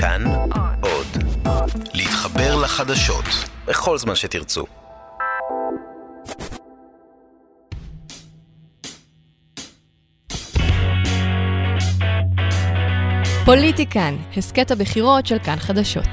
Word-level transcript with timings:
כאן 0.00 0.24
עוד. 0.80 1.06
להתחבר 1.94 2.56
לחדשות 2.56 3.24
בכל 3.66 3.98
זמן 3.98 4.14
שתרצו. 4.14 4.64
פוליטיקן, 13.44 14.16
הסכת 14.36 14.70
הבחירות 14.70 15.26
של 15.26 15.38
כאן 15.38 15.56
חדשות. 15.56 16.08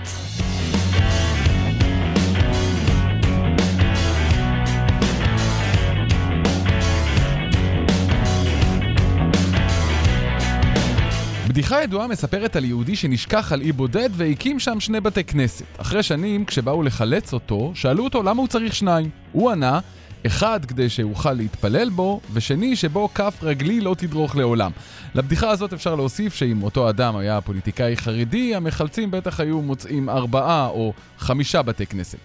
בדיחה 11.56 11.84
ידועה 11.84 12.08
מספרת 12.08 12.56
על 12.56 12.66
יהודי 12.66 12.96
שנשכח 12.96 13.52
על 13.52 13.62
אי 13.62 13.72
בודד 13.72 14.10
והקים 14.12 14.60
שם 14.60 14.80
שני 14.80 15.00
בתי 15.00 15.24
כנסת. 15.24 15.66
אחרי 15.78 16.04
שנים, 16.04 16.46
כשבאו 16.46 16.84
לחלץ 16.84 17.34
אותו, 17.34 17.72
שאלו 17.76 18.04
אותו 18.04 18.24
למה 18.24 18.42
הוא 18.42 18.48
צריך 18.48 18.76
שניים. 18.76 19.10
הוא 19.32 19.52
ענה, 19.52 19.80
אחד 20.26 20.66
כדי 20.66 20.90
שאוכל 20.90 21.34
להתפלל 21.34 21.90
בו, 21.90 22.22
ושני 22.34 22.76
שבו 22.76 23.10
כף 23.14 23.40
רגלי 23.44 23.82
לא 23.82 23.96
תדרוך 23.98 24.36
לעולם. 24.36 24.72
לבדיחה 25.16 25.50
הזאת 25.50 25.74
אפשר 25.74 25.96
להוסיף 25.96 26.36
שאם 26.36 26.64
אותו 26.64 26.90
אדם 26.90 27.16
היה 27.16 27.42
פוליטיקאי 27.42 27.98
חרדי, 27.98 28.56
המחלצים 28.56 29.12
בטח 29.12 29.40
היו 29.40 29.62
מוצאים 29.62 30.10
ארבעה 30.10 30.68
או 30.68 30.94
חמישה 31.18 31.62
בתי 31.62 31.86
כנסת. 31.86 32.20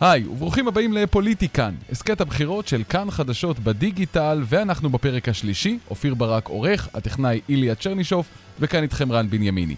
היי, 0.00 0.26
וברוכים 0.26 0.68
הבאים 0.68 0.92
לפוליטיקן, 0.92 1.74
הסכת 1.92 2.20
הבחירות 2.20 2.68
של 2.68 2.82
כאן 2.88 3.10
חדשות 3.10 3.58
בדיגיטל, 3.58 4.42
ואנחנו 4.46 4.90
בפרק 4.90 5.28
השלישי, 5.28 5.78
אופיר 5.90 6.14
ברק 6.14 6.48
עורך, 6.48 6.88
הטכנאי 6.94 7.40
איליה 7.48 7.74
צ'רנישוף, 7.74 8.26
וכאן 8.60 8.82
איתכם 8.82 9.12
רן 9.12 9.30
בנימיני. 9.30 9.74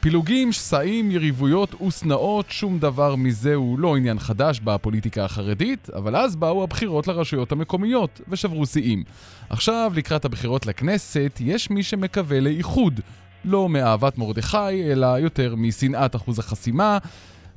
פילוגים, 0.00 0.52
שסעים, 0.52 1.10
יריבויות 1.10 1.82
ושנאות, 1.82 2.46
שום 2.48 2.78
דבר 2.78 3.16
מזה 3.16 3.54
הוא 3.54 3.78
לא 3.78 3.96
עניין 3.96 4.18
חדש 4.18 4.60
בפוליטיקה 4.64 5.24
החרדית, 5.24 5.90
אבל 5.90 6.16
אז 6.16 6.36
באו 6.36 6.62
הבחירות 6.62 7.08
לרשויות 7.08 7.52
המקומיות 7.52 8.20
ושברו 8.28 8.66
שיאים. 8.66 9.04
עכשיו, 9.50 9.92
לקראת 9.94 10.24
הבחירות 10.24 10.66
לכנסת, 10.66 11.38
יש 11.40 11.70
מי 11.70 11.82
שמקווה 11.82 12.40
לאיחוד. 12.40 13.00
לא 13.44 13.68
מאהבת 13.68 14.18
מרדכי, 14.18 14.92
אלא 14.92 15.06
יותר 15.06 15.54
משנאת 15.56 16.16
אחוז 16.16 16.38
החסימה. 16.38 16.98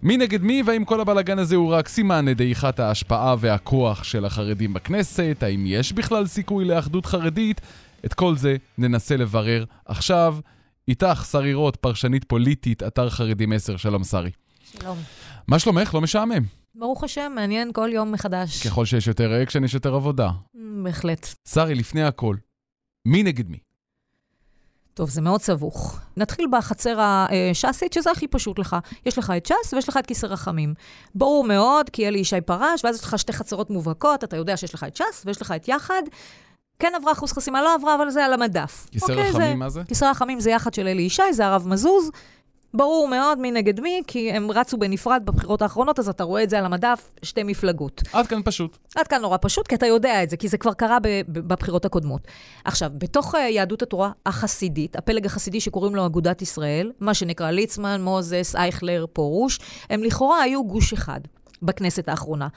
מי 0.04 0.18
נגד 0.18 0.42
מי, 0.42 0.64
והאם 0.66 0.86
כל 0.86 1.02
הבלאגן 1.02 1.40
הזה 1.40 1.56
הוא 1.56 1.74
רק 1.74 1.88
סימן 1.88 2.26
לדעיכת 2.26 2.80
ההשפעה 2.80 3.36
והכוח 3.40 4.04
של 4.04 4.26
החרדים 4.26 4.74
בכנסת? 4.74 5.38
האם 5.42 5.64
יש 5.68 5.94
בכלל 5.94 6.28
סיכוי 6.28 6.66
לאחדות 6.66 7.06
חרדית? 7.06 7.62
את 8.06 8.14
כל 8.14 8.36
זה 8.36 8.56
ננסה 8.78 9.18
לברר 9.18 9.64
עכשיו. 9.86 10.38
איתך, 10.88 11.26
שרי 11.32 11.54
רוט, 11.54 11.76
פרשנית 11.76 12.24
פוליטית, 12.24 12.84
אתר 12.84 13.10
חרדים 13.10 13.54
10, 13.54 13.78
שלום 13.78 14.04
שרי. 14.04 14.32
שלום. 14.64 14.98
מה 15.48 15.60
שלומך? 15.60 15.94
לא 15.94 16.02
משעמם. 16.02 16.44
ברוך 16.76 17.04
השם, 17.04 17.32
מעניין 17.36 17.74
כל 17.74 17.90
יום 17.94 18.12
מחדש. 18.12 18.68
ככל 18.68 18.86
שיש 18.86 19.08
יותר 19.08 19.44
אקשן, 19.44 19.64
יש 19.64 19.74
יותר 19.74 19.96
עבודה. 19.96 20.30
בהחלט. 20.84 21.28
שרי, 21.48 21.76
לפני 21.76 22.04
הכל, 22.04 22.36
מי 23.06 23.24
נגד 23.24 23.50
מי? 23.50 23.58
טוב, 24.94 25.10
זה 25.10 25.22
מאוד 25.22 25.42
סבוך. 25.42 26.00
נתחיל 26.18 26.48
בחצר 26.52 27.00
הש"סית, 27.02 27.94
שזה 27.94 28.12
הכי 28.12 28.28
פשוט 28.28 28.60
לך. 28.60 28.76
יש 29.06 29.18
לך 29.18 29.34
את 29.38 29.46
ש"ס 29.46 29.74
ויש 29.74 29.90
לך 29.90 29.98
את 29.98 30.06
כיסא 30.06 30.26
רחמים. 30.26 30.74
ברור 31.16 31.44
מאוד, 31.44 31.90
כי 31.90 32.08
אלי 32.08 32.20
ישי 32.20 32.42
פרש, 32.42 32.86
ואז 32.86 32.96
יש 32.96 33.04
לך 33.04 33.20
שתי 33.20 33.34
חצרות 33.34 33.70
מובהקות, 33.70 34.24
אתה 34.24 34.38
יודע 34.38 34.58
שיש 34.58 34.74
לך 34.74 34.84
את 34.84 34.96
ש"ס 34.96 35.24
ויש 35.26 35.42
לך 35.42 35.52
את 35.52 35.68
יחד. 35.68 36.02
כן 36.80 36.94
עברה 36.96 37.12
אחוז 37.12 37.32
חסימה, 37.32 37.62
לא 37.62 37.76
עברה, 37.76 37.96
אבל 37.96 38.10
זה 38.10 38.26
על 38.26 38.34
המדף. 38.34 38.88
כיסא 38.92 39.12
אוקיי, 39.12 39.30
רחמים, 39.30 39.48
זה, 39.48 39.56
מה 39.56 39.70
זה? 39.70 39.82
כיסא 39.88 40.06
רחמים 40.06 40.40
זה 40.40 40.52
יחד 40.52 40.74
של 40.74 40.88
אלי 40.88 41.02
ישי, 41.02 41.34
זה 41.34 41.46
הרב 41.46 41.68
מזוז. 41.68 42.12
ברור 42.74 43.08
מאוד 43.08 43.40
מי 43.40 43.52
נגד 43.52 43.80
מי, 43.80 44.02
כי 44.08 44.32
הם 44.32 44.52
רצו 44.52 44.78
בנפרד 44.78 45.22
בבחירות 45.26 45.62
האחרונות, 45.62 46.00
אז 46.00 46.10
אתה 46.10 46.24
רואה 46.24 46.44
את 46.44 46.50
זה 46.50 46.60
על 46.60 46.66
המדף, 46.66 47.12
שתי 47.24 47.44
מפלגות. 47.44 48.02
עד 48.14 48.28
כאן 48.28 48.42
פשוט. 48.46 48.78
עד 48.96 49.08
כאן 49.08 49.22
נורא 49.22 49.38
פשוט, 49.42 49.68
כי 49.68 49.76
אתה 49.76 49.86
יודע 49.86 50.24
את 50.24 50.30
זה, 50.30 50.38
כי 50.38 50.48
זה 50.48 50.58
כבר 50.58 50.74
קרה 50.74 50.98
בבחירות 51.28 51.86
הקודמות. 51.86 52.22
עכשיו, 52.66 52.92
בתוך 52.98 53.36
uh, 53.36 53.38
יהדות 53.38 53.82
התורה 53.82 54.12
החסידית, 54.26 54.96
הפלג 54.96 55.26
החסידי 55.26 55.60
שקוראים 55.60 55.96
לו 55.96 56.06
אגודת 56.06 56.42
ישראל, 56.42 56.92
מה 57.00 57.14
שנקרא 57.14 57.52
ליצמן, 57.52 58.02
מוזס, 58.02 58.56
אייכלר, 58.56 59.06
פרוש, 59.14 59.60
הם 59.90 60.04
לכאורה 60.04 60.42
היו 60.42 60.64
גוש 60.64 60.94
אחד 60.94 61.20
בכנסת 61.62 62.10
האחרונה. 62.10 62.48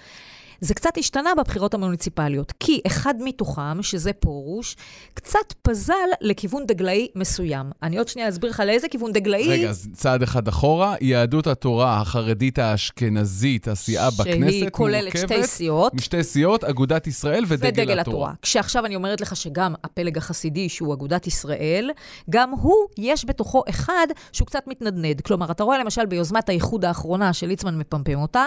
זה 0.60 0.74
קצת 0.74 0.98
השתנה 0.98 1.30
בבחירות 1.38 1.74
המוניציפליות, 1.74 2.52
כי 2.60 2.80
אחד 2.86 3.14
מתוכם, 3.20 3.82
שזה 3.82 4.12
פרוש, 4.12 4.76
קצת 5.14 5.52
פזל 5.62 5.94
לכיוון 6.20 6.66
דגלאי 6.66 7.08
מסוים. 7.14 7.70
אני 7.82 7.98
עוד 7.98 8.08
שנייה 8.08 8.28
אסביר 8.28 8.50
לך 8.50 8.62
לאיזה 8.66 8.88
כיוון 8.88 9.12
דגלאי. 9.12 9.48
רגע, 9.48 9.68
אז 9.70 9.88
צעד 9.92 10.22
אחד 10.22 10.48
אחורה, 10.48 10.94
יהדות 11.00 11.46
התורה 11.46 12.00
החרדית 12.00 12.58
האשכנזית, 12.58 13.68
הסיעה 13.68 14.10
בכנסת, 14.10 14.50
שהיא 14.50 14.70
כוללת 14.70 15.16
שתי 15.16 15.26
מורכבת 15.26 15.44
סיעות. 15.44 15.94
משתי 15.94 16.24
סיעות, 16.24 16.64
אגודת 16.64 17.06
ישראל 17.06 17.44
ודגל, 17.48 17.68
ודגל 17.68 17.98
התורה. 17.98 18.32
כשעכשיו 18.42 18.86
אני 18.86 18.96
אומרת 18.96 19.20
לך 19.20 19.36
שגם 19.36 19.74
הפלג 19.84 20.18
החסידי, 20.18 20.68
שהוא 20.68 20.94
אגודת 20.94 21.26
ישראל, 21.26 21.90
גם 22.30 22.50
הוא, 22.50 22.74
יש 22.98 23.24
בתוכו 23.24 23.62
אחד 23.68 24.06
שהוא 24.32 24.46
קצת 24.46 24.62
מתנדנד. 24.66 25.20
כלומר, 25.20 25.50
אתה 25.50 25.64
רואה 25.64 25.78
למשל 25.78 26.06
ביוזמת 26.06 26.48
האיחוד 26.48 26.84
האחרונה 26.84 27.32
שליצמן 27.32 27.78
מפמפם 27.78 28.18
אותה, 28.18 28.44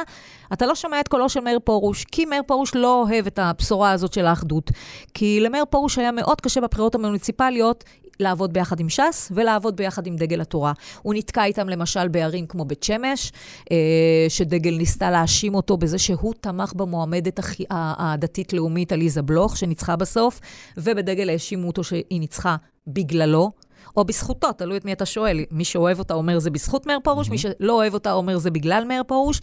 אתה 0.53 0.65
לא 0.65 0.75
שומע 0.75 0.99
את 0.99 1.07
קולו 1.07 1.29
של 1.29 1.39
מאיר 1.39 1.59
פרוש, 1.63 1.98
כי 2.05 2.25
מאיר 2.25 2.41
פרוש 2.47 2.75
לא 2.75 3.03
אוהב 3.03 3.27
את 3.27 3.39
הבשורה 3.39 3.91
הזאת 3.91 4.13
של 4.13 4.25
האחדות. 4.25 4.71
כי 5.13 5.39
למאיר 5.39 5.65
פרוש 5.65 5.97
היה 5.97 6.11
מאוד 6.11 6.41
קשה 6.41 6.61
בבחירות 6.61 6.95
המוניציפליות 6.95 7.83
לעבוד 8.19 8.53
ביחד 8.53 8.79
עם 8.79 8.89
ש"ס 8.89 9.31
ולעבוד 9.35 9.75
ביחד 9.75 10.07
עם 10.07 10.15
דגל 10.15 10.41
התורה. 10.41 10.73
הוא 11.01 11.13
נתקע 11.13 11.45
איתם 11.45 11.69
למשל 11.69 12.07
בערים 12.07 12.47
כמו 12.47 12.65
בית 12.65 12.83
שמש, 12.83 13.31
אה, 13.71 14.25
שדגל 14.29 14.75
ניסתה 14.77 15.11
להאשים 15.11 15.55
אותו 15.55 15.77
בזה 15.77 15.97
שהוא 15.97 16.33
תמך 16.41 16.73
במועמדת 16.73 17.39
הדתית-לאומית 17.69 18.91
עליזה 18.91 19.21
בלוך, 19.21 19.57
שניצחה 19.57 19.95
בסוף, 19.95 20.39
ובדגל 20.77 21.29
האשימו 21.29 21.67
אותו 21.67 21.83
שהיא 21.83 22.19
ניצחה 22.19 22.55
בגללו. 22.87 23.51
או 23.97 24.05
בזכותו, 24.05 24.51
תלוי 24.51 24.77
את 24.77 24.85
מי 24.85 24.93
אתה 24.93 25.05
שואל. 25.05 25.45
מי 25.51 25.65
שאוהב 25.65 25.99
אותה 25.99 26.13
אומר 26.13 26.39
זה 26.39 26.49
בזכות 26.49 26.85
מאיר 26.85 26.99
פרוש, 27.03 27.29
מי 27.29 27.37
שלא 27.37 27.73
אוהב 27.73 27.93
אותה 27.93 28.13
אומר 28.13 28.37
זה 28.37 28.51
בגלל 28.51 28.83
מאיר 28.87 29.03
פרוש. 29.03 29.41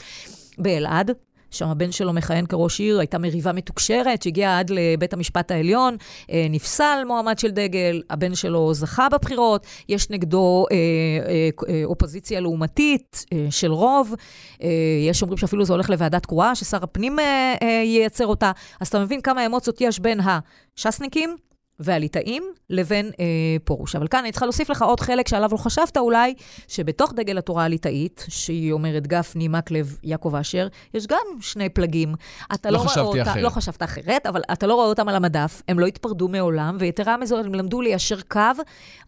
באלעד, 0.59 1.11
שם 1.59 1.69
הבן 1.69 1.93
שלו 1.93 2.13
מכהן 2.13 2.47
כראש 2.47 2.81
עיר, 2.81 2.99
הייתה 2.99 3.19
מריבה 3.19 3.53
מתוקשרת 3.53 4.23
שהגיעה 4.23 4.59
עד 4.59 4.71
לבית 4.71 5.13
המשפט 5.13 5.51
העליון, 5.51 5.97
אה, 6.31 6.47
נפסל 6.51 7.03
מועמד 7.07 7.39
של 7.39 7.51
דגל, 7.51 8.03
הבן 8.11 8.35
שלו 8.35 8.75
זכה 8.75 9.09
בבחירות, 9.09 9.67
יש 9.89 10.11
נגדו 10.11 10.67
אה, 10.71 10.77
אה, 10.77 11.49
אה, 11.69 11.83
אופוזיציה 11.85 12.41
לעומתית 12.41 13.25
אה, 13.33 13.47
של 13.51 13.73
רוב, 13.73 14.15
אה, 14.63 14.69
יש 15.09 15.23
אומרים 15.23 15.39
שאפילו 15.39 15.65
זה 15.65 15.73
הולך 15.73 15.91
לוועדת 15.91 16.27
קרואה, 16.27 16.55
ששר 16.55 16.79
הפנים 16.83 17.19
אה, 17.19 17.55
אה, 17.63 17.83
ייצר 17.85 18.27
אותה, 18.27 18.53
אז 18.81 18.89
אתה 18.89 18.99
מבין 18.99 19.21
כמה 19.21 19.47
אמוציות 19.47 19.81
יש 19.81 20.01
בין 20.01 20.21
הש"סניקים 20.21 21.37
והליטאים 21.81 22.43
לבין 22.71 23.11
אה, 23.21 23.25
פרוש. 23.65 23.97
אבל 23.97 24.09
כאן 24.09 24.19
אני 24.19 24.33
צריכה 24.33 24.47
להוסיף 24.47 24.71
לך 24.71 24.83
עוד 24.83 25.01
חלק 25.01 25.29
שעליו 25.29 25.49
לא 25.53 25.57
חשבת 25.57 25.97
אולי, 25.97 26.35
שבתוך 26.69 27.13
דגל 27.13 27.39
התורה 27.39 27.65
הליטאית, 27.65 28.27
שהיא 28.29 28.73
אומרת 28.73 29.07
גפני, 29.07 29.49
מקלב, 29.49 29.97
יעקב 30.03 30.35
אשר, 30.35 30.69
יש 30.95 31.07
גם 31.07 31.27
שני 31.41 31.69
פלגים. 31.69 32.15
אתה 32.55 32.71
לא 32.71 32.79
רואה 32.79 32.89
חשבתי 32.89 33.19
אותה, 33.19 33.23
אחרת. 33.23 33.43
לא 33.43 33.49
חשבת 33.49 33.83
אחרת, 33.83 34.27
אבל 34.27 34.43
אתה 34.53 34.67
לא 34.67 34.75
רואה 34.75 34.87
אותם 34.87 35.09
על 35.09 35.15
המדף, 35.15 35.63
הם 35.69 35.79
לא 35.79 35.87
התפרדו 35.87 36.29
מעולם, 36.29 36.77
ויתרה 36.81 37.17
מזו, 37.17 37.39
הם 37.39 37.55
למדו 37.55 37.81
ליישר 37.81 38.21
קו. 38.29 38.41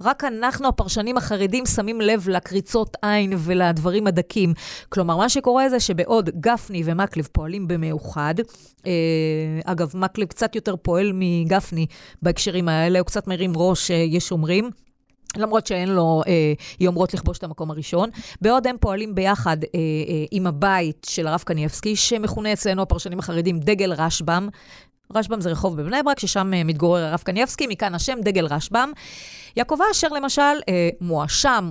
רק 0.00 0.24
אנחנו, 0.24 0.68
הפרשנים 0.68 1.16
החרדים, 1.16 1.66
שמים 1.66 2.00
לב 2.00 2.28
לקריצות 2.28 2.96
עין 3.02 3.32
ולדברים 3.38 4.06
הדקים. 4.06 4.54
כלומר, 4.88 5.16
מה 5.16 5.28
שקורה 5.28 5.68
זה 5.68 5.80
שבעוד 5.80 6.30
גפני 6.40 6.82
ומקלב 6.84 7.28
פועלים 7.32 7.68
במאוחד, 7.68 8.34
אה, 8.86 8.92
אגב, 9.64 9.92
מקלב 9.94 10.26
קצת 10.26 10.54
יותר 10.54 10.76
פועל 10.76 11.12
מגפני 11.14 11.86
בהקשרים 12.22 12.57
האלה, 12.68 12.98
הוא 12.98 13.06
קצת 13.06 13.26
מרים 13.26 13.52
ראש, 13.56 13.90
אה, 13.90 13.96
יש 13.96 14.32
אומרים. 14.32 14.70
למרות 15.36 15.66
שאין 15.66 15.88
לו 15.88 16.22
אה, 16.26 16.52
יומרות 16.80 17.14
לכבוש 17.14 17.38
את 17.38 17.44
המקום 17.44 17.70
הראשון. 17.70 18.10
בעוד 18.40 18.66
הם 18.66 18.76
פועלים 18.80 19.14
ביחד 19.14 19.56
אה, 19.64 19.68
אה, 19.74 20.24
עם 20.30 20.46
הבית 20.46 21.06
של 21.10 21.26
הרב 21.26 21.42
קניבסקי, 21.46 21.96
שמכונה 21.96 22.52
אצלנו 22.52 22.82
הפרשנים 22.82 23.18
החרדים 23.18 23.60
דגל 23.60 23.92
רשב"ם. 23.92 24.48
רשב"ם 25.14 25.40
זה 25.40 25.50
רחוב 25.50 25.76
בבני 25.76 26.02
ברק, 26.02 26.18
ששם 26.18 26.54
אה, 26.54 26.64
מתגורר 26.64 27.04
הרב 27.04 27.20
קניבסקי, 27.24 27.66
מכאן 27.66 27.94
השם 27.94 28.18
דגל 28.22 28.46
רשב"ם. 28.46 28.92
יעקב 29.56 29.78
אשר 29.90 30.08
למשל 30.08 30.42
אה, 30.68 30.88
מואשם, 31.00 31.70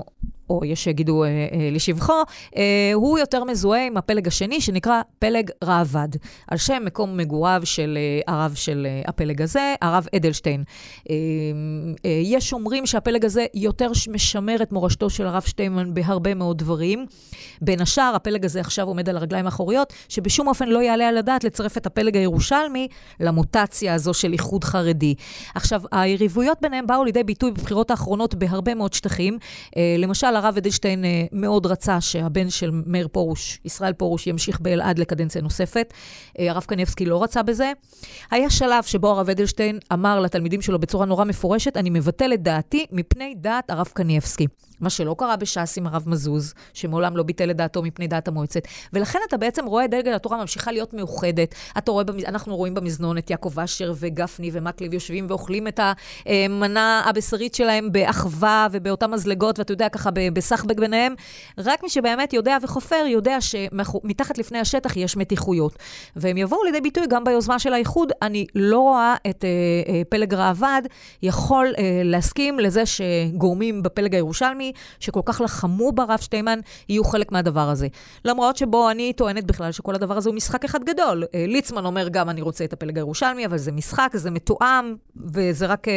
או 0.49 0.65
יש 0.65 0.83
שיגידו 0.83 1.23
אה, 1.23 1.27
אה, 1.29 1.69
לשבחו, 1.71 2.13
אה, 2.57 2.91
הוא 2.93 3.19
יותר 3.19 3.43
מזוהה 3.43 3.85
עם 3.85 3.97
הפלג 3.97 4.27
השני, 4.27 4.61
שנקרא 4.61 5.01
פלג 5.19 5.49
ראב"ד, 5.63 6.09
על 6.47 6.57
שם 6.57 6.83
מקום 6.85 7.17
מגוריו 7.17 7.61
של 7.63 7.97
אה, 7.97 8.33
הרב 8.33 8.53
של 8.55 8.87
אה, 8.89 9.01
הפלג 9.07 9.41
הזה, 9.41 9.75
הרב 9.81 10.07
אדלשטיין. 10.15 10.63
אה, 11.09 11.15
אה, 12.05 12.21
יש 12.23 12.53
אומרים 12.53 12.85
שהפלג 12.85 13.25
הזה 13.25 13.45
יותר 13.53 13.91
משמר 14.11 14.55
את 14.61 14.71
מורשתו 14.71 15.09
של 15.09 15.27
הרב 15.27 15.41
שטיינמן 15.41 15.93
בהרבה 15.93 16.33
מאוד 16.33 16.57
דברים. 16.57 17.05
בין 17.61 17.81
השאר, 17.81 18.11
הפלג 18.15 18.45
הזה 18.45 18.59
עכשיו 18.59 18.87
עומד 18.87 19.09
על 19.09 19.17
הרגליים 19.17 19.45
האחוריות, 19.45 19.93
שבשום 20.09 20.47
אופן 20.47 20.67
לא 20.67 20.79
יעלה 20.79 21.07
על 21.07 21.17
הדעת 21.17 21.43
לצרף 21.43 21.77
את 21.77 21.85
הפלג 21.85 22.17
הירושלמי 22.17 22.87
למוטציה 23.19 23.93
הזו 23.93 24.13
של 24.13 24.33
איחוד 24.33 24.63
חרדי. 24.63 25.15
עכשיו, 25.55 25.81
היריבויות 25.91 26.57
ביניהם 26.61 26.87
באו 26.87 27.03
לידי 27.03 27.23
ביטוי 27.23 27.51
בבחירות 27.51 27.91
האחרונות 27.91 28.35
בהרבה 28.35 28.75
מאוד 28.75 28.93
שטחים. 28.93 29.37
אה, 29.77 29.95
למשל, 29.97 30.35
הרב 30.37 30.57
אדלשטיין 30.57 31.05
אה, 31.05 31.25
מאוד 31.31 31.65
רצה 31.65 32.01
שהבן 32.01 32.49
של 32.49 32.71
מאיר 32.85 33.07
פרוש, 33.07 33.59
ישראל 33.65 33.93
פרוש, 33.93 34.27
ימשיך 34.27 34.59
באלעד 34.59 34.99
לקדנציה 34.99 35.41
נוספת. 35.41 35.93
אה, 36.39 36.51
הרב 36.51 36.63
קניבסקי 36.63 37.05
לא 37.05 37.23
רצה 37.23 37.43
בזה. 37.43 37.71
היה 38.31 38.49
שלב 38.49 38.83
שבו 38.83 39.09
הרב 39.09 39.29
אדלשטיין 39.29 39.79
אמר 39.93 40.19
לתלמידים 40.19 40.61
שלו 40.61 40.79
בצורה 40.79 41.05
נורא 41.05 41.25
מפורשת, 41.25 41.77
אני 41.77 41.89
מבטל 41.89 42.33
את 42.33 42.43
דעתי 42.43 42.85
מפני 42.91 43.35
דעת 43.37 43.69
הרב 43.69 43.87
קניבסקי. 43.93 44.47
מה 44.81 44.89
שלא 44.89 45.15
קרה 45.17 45.35
בש"ס 45.35 45.77
עם 45.77 45.87
הרב 45.87 46.03
מזוז, 46.05 46.53
שמעולם 46.73 47.17
לא 47.17 47.23
ביטל 47.23 47.51
את 47.51 47.55
דעתו 47.55 47.83
מפני 47.83 48.07
דעת 48.07 48.27
המועצת. 48.27 48.61
ולכן 48.93 49.19
אתה 49.27 49.37
בעצם 49.37 49.65
רואה 49.65 49.85
את 49.85 49.89
דגל 49.89 50.13
התורה 50.13 50.37
ממשיכה 50.37 50.71
להיות 50.71 50.93
מאוחדת. 50.93 51.55
אתה 51.77 51.91
רואה. 51.91 52.03
אנחנו 52.27 52.55
רואים 52.55 52.73
במזנון 52.73 53.17
את 53.17 53.29
יעקב 53.29 53.59
אשר 53.59 53.93
וגפני 53.95 54.49
ומקלב 54.53 54.93
יושבים 54.93 55.25
ואוכלים 55.29 55.67
את 55.67 55.79
המנה 56.25 57.03
הבשרית 57.05 57.55
שלהם 57.55 57.91
באחווה 57.91 58.67
ובאותן 58.71 59.11
מזלגות, 59.11 59.59
ואתה 59.59 59.73
יודע, 59.73 59.89
ככה 59.89 60.11
בסחבק 60.31 60.79
ביניהם. 60.79 61.13
רק 61.57 61.83
מי 61.83 61.89
שבאמת 61.89 62.33
יודע 62.33 62.57
וחופר, 62.61 63.05
יודע 63.07 63.37
שמתחת 63.41 64.37
לפני 64.37 64.59
השטח 64.59 64.97
יש 64.97 65.17
מתיחויות. 65.17 65.75
והם 66.15 66.37
יבואו 66.37 66.63
לידי 66.63 66.81
ביטוי 66.81 67.07
גם 67.09 67.23
ביוזמה 67.23 67.59
של 67.59 67.73
האיחוד. 67.73 68.11
אני 68.21 68.45
לא 68.55 68.79
רואה 68.79 69.15
את 69.29 69.45
אה, 69.45 69.49
אה, 69.93 70.01
פלג 70.09 70.33
ראב"ד 70.33 70.81
יכול 71.21 71.73
אה, 71.77 72.01
להסכים 72.03 72.59
לזה 72.59 72.83
שגורמים 72.85 73.83
בפלג 73.83 74.15
הירושלמי 74.15 74.71
שכל 74.99 75.21
כך 75.25 75.41
לחמו 75.41 75.91
ברב 75.91 76.19
שטיימן, 76.19 76.59
יהיו 76.89 77.03
חלק 77.03 77.31
מהדבר 77.31 77.69
הזה. 77.69 77.87
למרות 78.25 78.57
שבו 78.57 78.91
אני 78.91 79.13
טוענת 79.13 79.43
בכלל 79.43 79.71
שכל 79.71 79.95
הדבר 79.95 80.17
הזה 80.17 80.29
הוא 80.29 80.35
משחק 80.35 80.65
אחד 80.65 80.83
גדול. 80.83 81.23
אה, 81.35 81.45
ליצמן 81.47 81.85
אומר 81.85 82.07
גם, 82.07 82.29
אני 82.29 82.41
רוצה 82.41 82.63
את 82.63 82.73
הפלג 82.73 82.97
הירושלמי, 82.97 83.45
אבל 83.45 83.57
זה 83.57 83.71
משחק, 83.71 84.11
זה 84.13 84.31
מתואם, 84.31 84.95
וזה 85.15 85.65
רק... 85.65 85.87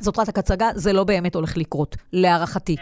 זאת 0.00 0.18
רק 0.18 0.38
הצגה, 0.38 0.68
זה 0.74 0.92
לא 0.92 1.04
באמת 1.04 1.34
הולך 1.34 1.56
לקרות, 1.56 1.96
להערכתי. 2.12 2.76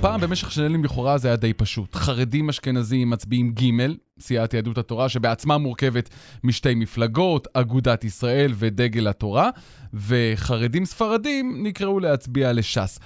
פעם 0.00 0.20
במשך 0.20 0.50
שנים 0.50 0.84
לכאורה 0.84 1.18
זה 1.18 1.28
היה 1.28 1.36
די 1.36 1.52
פשוט. 1.52 1.94
חרדים 1.94 2.48
אשכנזים 2.48 3.10
מצביעים 3.10 3.52
ג', 3.52 3.86
סיעת 4.20 4.54
יהדות 4.54 4.78
התורה, 4.78 5.08
שבעצמה 5.08 5.58
מורכבת 5.58 6.08
משתי 6.44 6.74
מפלגות, 6.74 7.48
אגודת 7.52 8.04
ישראל 8.04 8.52
ודגל 8.56 9.08
התורה, 9.08 9.50
וחרדים 9.94 10.84
ספרדים 10.84 11.66
נקראו 11.66 12.00
להצביע 12.00 12.52
לש"ס. 12.52 12.98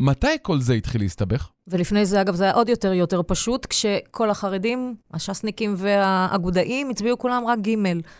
מתי 0.00 0.26
כל 0.42 0.60
זה 0.60 0.74
התחיל 0.74 1.00
להסתבך? 1.00 1.48
ולפני 1.68 2.06
זה, 2.06 2.20
אגב, 2.20 2.34
זה 2.34 2.44
היה 2.44 2.52
עוד 2.52 2.68
יותר 2.68 2.92
יותר 2.92 3.20
פשוט, 3.26 3.66
כשכל 3.66 4.30
החרדים, 4.30 4.94
הש"סניקים 5.12 5.74
והאגודאים, 5.78 6.90
הצביעו 6.90 7.18
כולם 7.18 7.44
רק 7.46 7.58
ג'. 7.58 7.74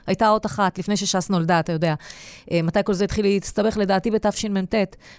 הייתה 0.06 0.28
אות 0.28 0.46
אחת, 0.46 0.78
לפני 0.78 0.96
שש"ס 0.96 1.30
נולדה, 1.30 1.60
אתה 1.60 1.72
יודע. 1.72 1.94
אה, 2.52 2.62
מתי 2.62 2.78
כל 2.84 2.94
זה 2.94 3.04
התחיל 3.04 3.26
להסתבך? 3.26 3.76
לדעתי 3.76 4.10
בתשמ"ט. 4.10 4.74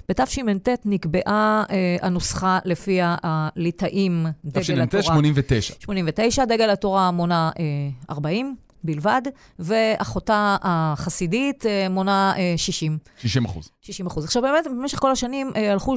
בתשמ"ט 0.10 0.70
נקבעה 0.86 1.64
אה, 1.70 1.98
הנוסחה 2.02 2.60
לפי 2.66 3.00
הליטאים, 3.04 4.26
דגל 4.46 4.82
התורה. 4.82 5.02
תשמ"ט 5.02 5.04
89. 5.04 5.74
89, 5.80 6.46
דגל 6.46 6.70
התורה 6.70 7.12
מונה 7.12 7.52
אה, 7.60 7.64
40. 8.10 8.56
בלבד, 8.86 9.22
ואחותה 9.60 10.58
החסידית 10.62 11.66
אה, 11.66 11.90
מונה 11.90 12.34
60. 12.58 12.92
אה, 12.92 13.22
60 13.22 13.46
אחוז. 13.46 13.70
60 13.86 14.08
אחוז. 14.08 14.26
עכשיו, 14.26 14.42
באמת, 14.42 14.68
במשך 14.68 15.00
כל 15.00 15.12
השנים 15.12 15.52
אה, 15.56 15.72
הלכו, 15.72 15.96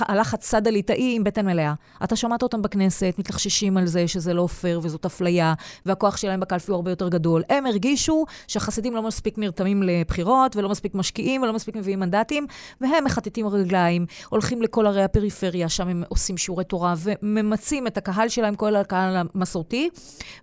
הלך 0.00 0.34
הצד 0.34 0.66
הליטאי 0.66 1.12
עם 1.16 1.24
בטן 1.24 1.46
מלאה. 1.46 1.74
אתה 2.04 2.16
שמעת 2.16 2.42
אותם 2.42 2.62
בכנסת, 2.62 3.14
מתלחששים 3.18 3.76
על 3.76 3.86
זה 3.86 4.08
שזה 4.08 4.34
לא 4.34 4.46
פייר 4.46 4.80
וזאת 4.82 5.04
אפליה, 5.04 5.54
והכוח 5.86 6.16
שלהם 6.16 6.40
בקלפי 6.40 6.70
הוא 6.70 6.76
הרבה 6.76 6.90
יותר 6.90 7.08
גדול. 7.08 7.42
הם 7.48 7.66
הרגישו 7.66 8.24
שהחסידים 8.48 8.94
לא 8.94 9.02
מספיק 9.02 9.38
נרתמים 9.38 9.82
לבחירות, 9.82 10.56
ולא 10.56 10.68
מספיק 10.68 10.94
משקיעים, 10.94 11.42
ולא 11.42 11.52
מספיק 11.52 11.76
מביאים 11.76 12.00
מנדטים, 12.00 12.46
והם 12.80 13.04
מחטטים 13.04 13.46
רגליים, 13.46 14.06
הולכים 14.28 14.62
לכל 14.62 14.86
ערי 14.86 15.02
הפריפריה, 15.02 15.68
שם 15.68 15.88
הם 15.88 16.02
עושים 16.08 16.36
שיעורי 16.36 16.64
תורה, 16.64 16.94
וממצים 16.98 17.86
את 17.86 17.96
הקהל 17.96 18.28
שלהם, 18.28 18.54
כל 18.54 18.76
הקהל 18.76 19.16
המסורתי, 19.34 19.90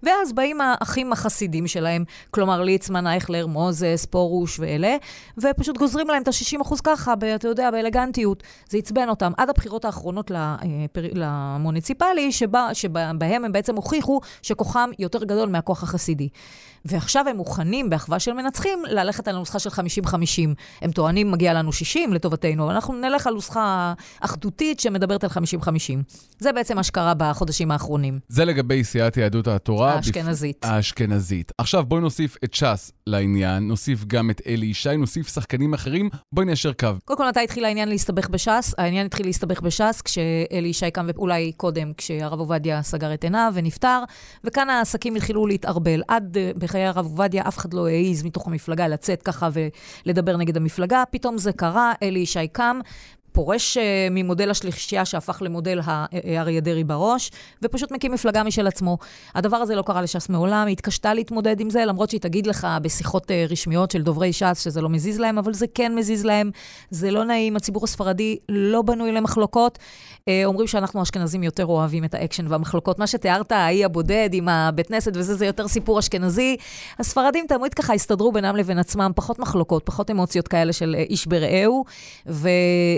ואז 0.04 0.34
באים 0.34 0.62
האחים. 0.62 1.08
החסידים 1.18 1.68
שלהם, 1.68 2.04
כלומר 2.32 2.62
ליצמן, 2.62 3.08
אייכלר, 3.08 3.48
מוזס, 3.48 4.06
פרוש 4.10 4.60
ואלה, 4.60 4.96
ופשוט 5.38 5.78
גוזרים 5.78 6.08
להם 6.08 6.24
את 6.24 6.28
ה-60% 6.42 6.76
ככה, 6.84 7.16
ב, 7.16 7.24
אתה 7.24 7.48
יודע, 7.48 7.72
באלגנטיות. 7.72 8.44
זה 8.70 8.78
עצבן 8.78 9.10
אותם. 9.10 9.32
עד 9.38 9.50
הבחירות 9.50 9.86
האחרונות 9.86 10.32
לפר... 10.32 11.02
למוניציפלי, 11.14 12.32
שבה, 12.32 12.70
שבהם 12.74 13.46
הם 13.46 13.52
בעצם 13.52 13.76
הוכיחו 13.76 14.20
שכוחם 14.42 14.90
יותר 15.00 15.24
גדול 15.24 15.50
מהכוח 15.50 15.84
החסידי. 15.84 16.30
ועכשיו 16.86 17.26
הם 17.30 17.38
מוכנים, 17.38 17.90
באחווה 17.90 18.20
של 18.20 18.34
מנצחים, 18.34 18.80
ללכת 18.90 19.28
על 19.28 19.36
הנוסחה 19.36 19.60
של 19.60 19.70
50-50. 19.70 19.74
הם 20.82 20.92
טוענים, 20.92 21.32
מגיע 21.32 21.54
לנו 21.54 21.74
60 21.74 22.14
לטובתנו, 22.14 22.64
אבל 22.66 22.74
אנחנו 22.74 22.96
נלך 22.96 23.28
על 23.28 23.34
נוסחה 23.34 23.94
אחדותית 24.20 24.80
שמדברת 24.80 25.24
על 25.24 25.30
50-50. 25.30 25.34
זה 26.40 26.54
בעצם 26.54 26.76
מה 26.76 26.84
שקרה 26.84 27.14
בחודשים 27.18 27.72
האחרונים. 27.72 28.20
זה 28.28 28.46
לגבי 28.46 28.84
סיעת 28.84 29.18
יהדות 29.18 29.48
התורה. 29.48 29.94
האשכנזית. 29.94 30.58
בפ... 30.66 30.66
האשכנזית. 30.66 31.52
עכשיו 31.58 31.86
בואי 31.86 32.02
נוסיף 32.02 32.38
את 32.44 32.54
ש"ס 32.54 32.92
לעניין, 33.08 33.68
נוסיף 33.68 34.06
גם 34.06 34.30
את 34.30 34.42
אלי 34.48 34.66
ישי, 34.66 34.98
נוסיף 34.98 35.28
שחקנים 35.34 35.74
אחרים, 35.74 36.10
בואי 36.32 36.46
ניישר 36.46 36.74
קו. 36.74 36.88
קודם 37.06 37.18
כל, 37.18 37.28
מתי 37.28 37.40
התחיל 37.40 37.66
העניין 37.66 37.90
להסתבך 37.90 38.30
בש"ס? 38.30 38.74
העניין 38.78 39.06
התחיל 39.06 39.26
להסתבך 39.26 39.62
בש"ס 39.62 40.02
כשאלי 40.02 40.68
ישי 40.68 40.92
קם, 40.92 41.08
ואולי 41.08 41.52
קודם, 41.52 41.94
כשהרב 41.98 42.40
עובדיה 42.40 42.84
סגר 42.84 43.14
את 43.14 43.24
עיניו 43.24 43.52
ונפטר, 43.56 44.04
וכאן 44.44 44.70
העסקים 44.70 45.16
התחילו 45.16 45.48
להתערבל. 45.48 46.02
עד 46.08 46.38
uh, 46.38 46.60
בחיי 46.60 46.86
הרב 46.86 47.06
עובדיה, 47.06 47.44
אף 47.48 47.58
אחד 47.58 47.74
לא 47.74 47.88
העז 47.88 48.24
מתוך 48.24 48.48
המפלגה 48.48 48.88
לצאת 48.88 49.22
ככה 49.22 49.50
ולדבר 50.06 50.38
נגד 50.38 50.58
המפלגה. 50.58 51.04
פתאום 51.12 51.38
זה 51.38 51.52
קרה, 51.52 51.94
אלי 52.04 52.20
ישי 52.20 52.48
קם, 52.48 52.80
פורש 53.38 53.78
uh, 53.78 53.82
ממודל 54.12 54.50
השלישייה 54.50 55.06
שהפך 55.06 55.42
למודל 55.42 55.80
האריה 55.84 56.60
דרעי 56.62 56.84
בראש, 56.84 57.32
ופשוט 57.64 57.92
מקים 57.92 58.12
מפלגה 58.12 58.44
משל 58.44 58.68
עצמו. 58.68 58.98
הדבר 59.36 59.58
הזה 59.58 59.76
לא 59.76 59.82
קרה 59.82 60.02
לש"ס 60.02 60.30
מעולם, 60.30 60.68
היא 60.68 60.74
התקשתה 60.74 61.14
להתמודד 61.14 61.60
עם 61.60 61.70
זה, 61.70 61.86
למרות 61.86 62.10
שהיא 62.10 62.22
תגיד 62.22 62.48
לך 62.48 62.68
בשיחות 62.82 63.32
רשמיות 63.50 63.92
של 63.92 64.02
דוברי 64.02 64.34
ש"ס 64.34 64.62
שזה 64.64 64.82
לא 64.82 64.90
מזיז 64.90 65.20
להם, 65.20 65.38
אבל 65.38 65.54
זה 65.54 65.66
כן 65.74 65.96
מזיז 65.96 66.26
להם, 66.26 66.52
זה 66.90 67.12
לא 67.12 67.24
נעים, 67.24 67.56
הציבור 67.56 67.84
הספרדי 67.84 68.38
לא 68.50 68.82
בנוי 68.82 69.12
למחלוקות. 69.12 69.80
אומרים 70.46 70.68
שאנחנו 70.68 71.02
אשכנזים 71.04 71.44
יותר 71.44 71.66
אוהבים 71.66 72.04
את 72.04 72.14
האקשן 72.14 72.46
והמחלוקות. 72.50 73.00
מה 73.00 73.08
שתיארת, 73.08 73.52
האי 73.52 73.86
הבודד 73.86 74.30
עם 74.34 74.50
הבית 74.50 74.88
כנסת 74.88 75.12
וזה, 75.16 75.36
זה 75.36 75.46
יותר 75.46 75.68
סיפור 75.68 76.00
אשכנזי. 76.00 76.58
הספרדים 77.00 77.46
תמיד 77.48 77.74
ככה 77.74 77.94
הסתדרו 77.94 78.32
בינם 78.32 78.56
לבין 78.56 78.80
עצמם, 78.80 79.12
פחות 79.16 79.40
מחלוקות, 79.40 79.86
פחות 79.86 80.12
אמוציות 80.12 80.48
כאלה 80.48 80.74
של 80.74 80.96
איש 81.10 81.26
ברעהו, 81.26 81.86
ו... 82.28 82.50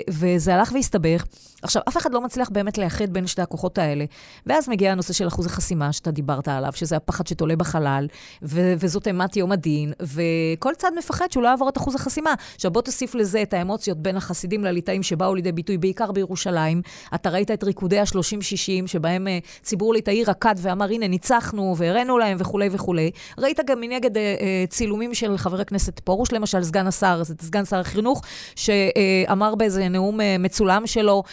ו- 0.10 0.29
וזה 0.36 0.56
הלך 0.56 0.72
והסתבך. 0.74 1.24
עכשיו, 1.62 1.82
אף 1.90 1.98
אחד 1.98 2.14
לא 2.14 2.22
מצליח 2.22 2.50
באמת 2.50 2.78
לאחד 2.78 3.10
בין 3.10 3.28
שתי 3.28 3.42
הכוחות 3.42 3.78
האלה. 3.78 4.06
ואז 4.46 4.70
מגיע 4.70 4.92
הנושא 4.92 5.14
של 5.14 5.28
אחוז 5.28 5.46
החסימה 5.46 5.94
שאתה 5.94 6.12
דיברת 6.12 6.48
עליו, 6.48 6.72
שזה 6.76 6.96
הפחד 6.96 7.28
שתולה 7.28 7.56
בחלל, 7.56 8.08
ו- 8.44 8.74
וזאת 8.80 9.08
אימת 9.08 9.38
יום 9.38 9.52
הדין, 9.52 9.94
וכל 10.02 10.74
צד 10.78 10.92
מפחד 10.98 11.32
שהוא 11.32 11.44
לא 11.44 11.48
יעבור 11.48 11.70
את 11.70 11.78
אחוז 11.78 11.96
החסימה. 11.96 12.34
עכשיו, 12.56 12.72
בוא 12.72 12.82
תוסיף 12.82 13.16
לזה 13.16 13.42
את 13.42 13.54
האמוציות 13.54 13.98
בין 13.98 14.18
החסידים 14.18 14.64
לליטאים 14.64 15.04
שבאו 15.04 15.36
לידי 15.36 15.52
ביטוי, 15.52 15.78
בעיקר 15.78 16.12
בירושלים. 16.12 16.82
אתה 17.16 17.30
ראית 17.30 17.52
את 17.52 17.64
ריקודי 17.64 18.00
ה-30-60, 18.00 18.88
שבהם 18.88 19.28
uh, 19.28 19.64
ציבור 19.64 19.94
ליטאי 19.94 20.24
רקד 20.24 20.56
ואמר, 20.58 20.86
הנה, 20.86 21.08
ניצחנו, 21.08 21.76
והראינו 21.78 22.18
להם 22.18 22.38
וכולי 22.40 22.70
וכולי. 22.72 23.12
ראית 23.38 23.60
גם 23.66 23.82
מנגד 23.82 24.16
uh, 24.16 24.20
uh, 24.20 24.70
צילומים 24.70 25.14
של 25.14 25.38
חבר 25.38 25.62
הכנסת 25.62 26.00
פרוש, 26.00 26.32
למשל, 26.32 26.64
סגן 26.64 26.88
השר, 26.88 27.22
סגן 27.42 27.66
שר 27.66 27.80
החינוך, 27.80 28.22
שאמר 28.56 29.56
באיזה 29.56 29.88
נאום 29.88 30.20
מצולם 30.40 30.88
שלו, 30.88 31.24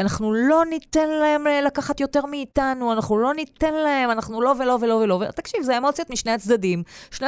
אנחנו 0.00 0.32
לא 0.32 0.64
ניתן 0.70 1.08
להם 1.08 1.46
אה, 1.46 1.60
לקחת 1.60 2.00
יותר 2.00 2.26
מאיתנו, 2.26 2.92
אנחנו 2.92 3.18
לא 3.18 3.34
ניתן 3.34 3.74
להם, 3.74 4.10
אנחנו 4.10 4.40
לא 4.40 4.54
ולא 4.58 4.78
ולא 4.80 4.94
ולא. 4.94 5.22
תקשיב, 5.34 5.62
זה 5.62 5.78
אמוציות 5.78 6.10
משני 6.10 6.32
הצדדים. 6.32 6.82
שני 7.10 7.26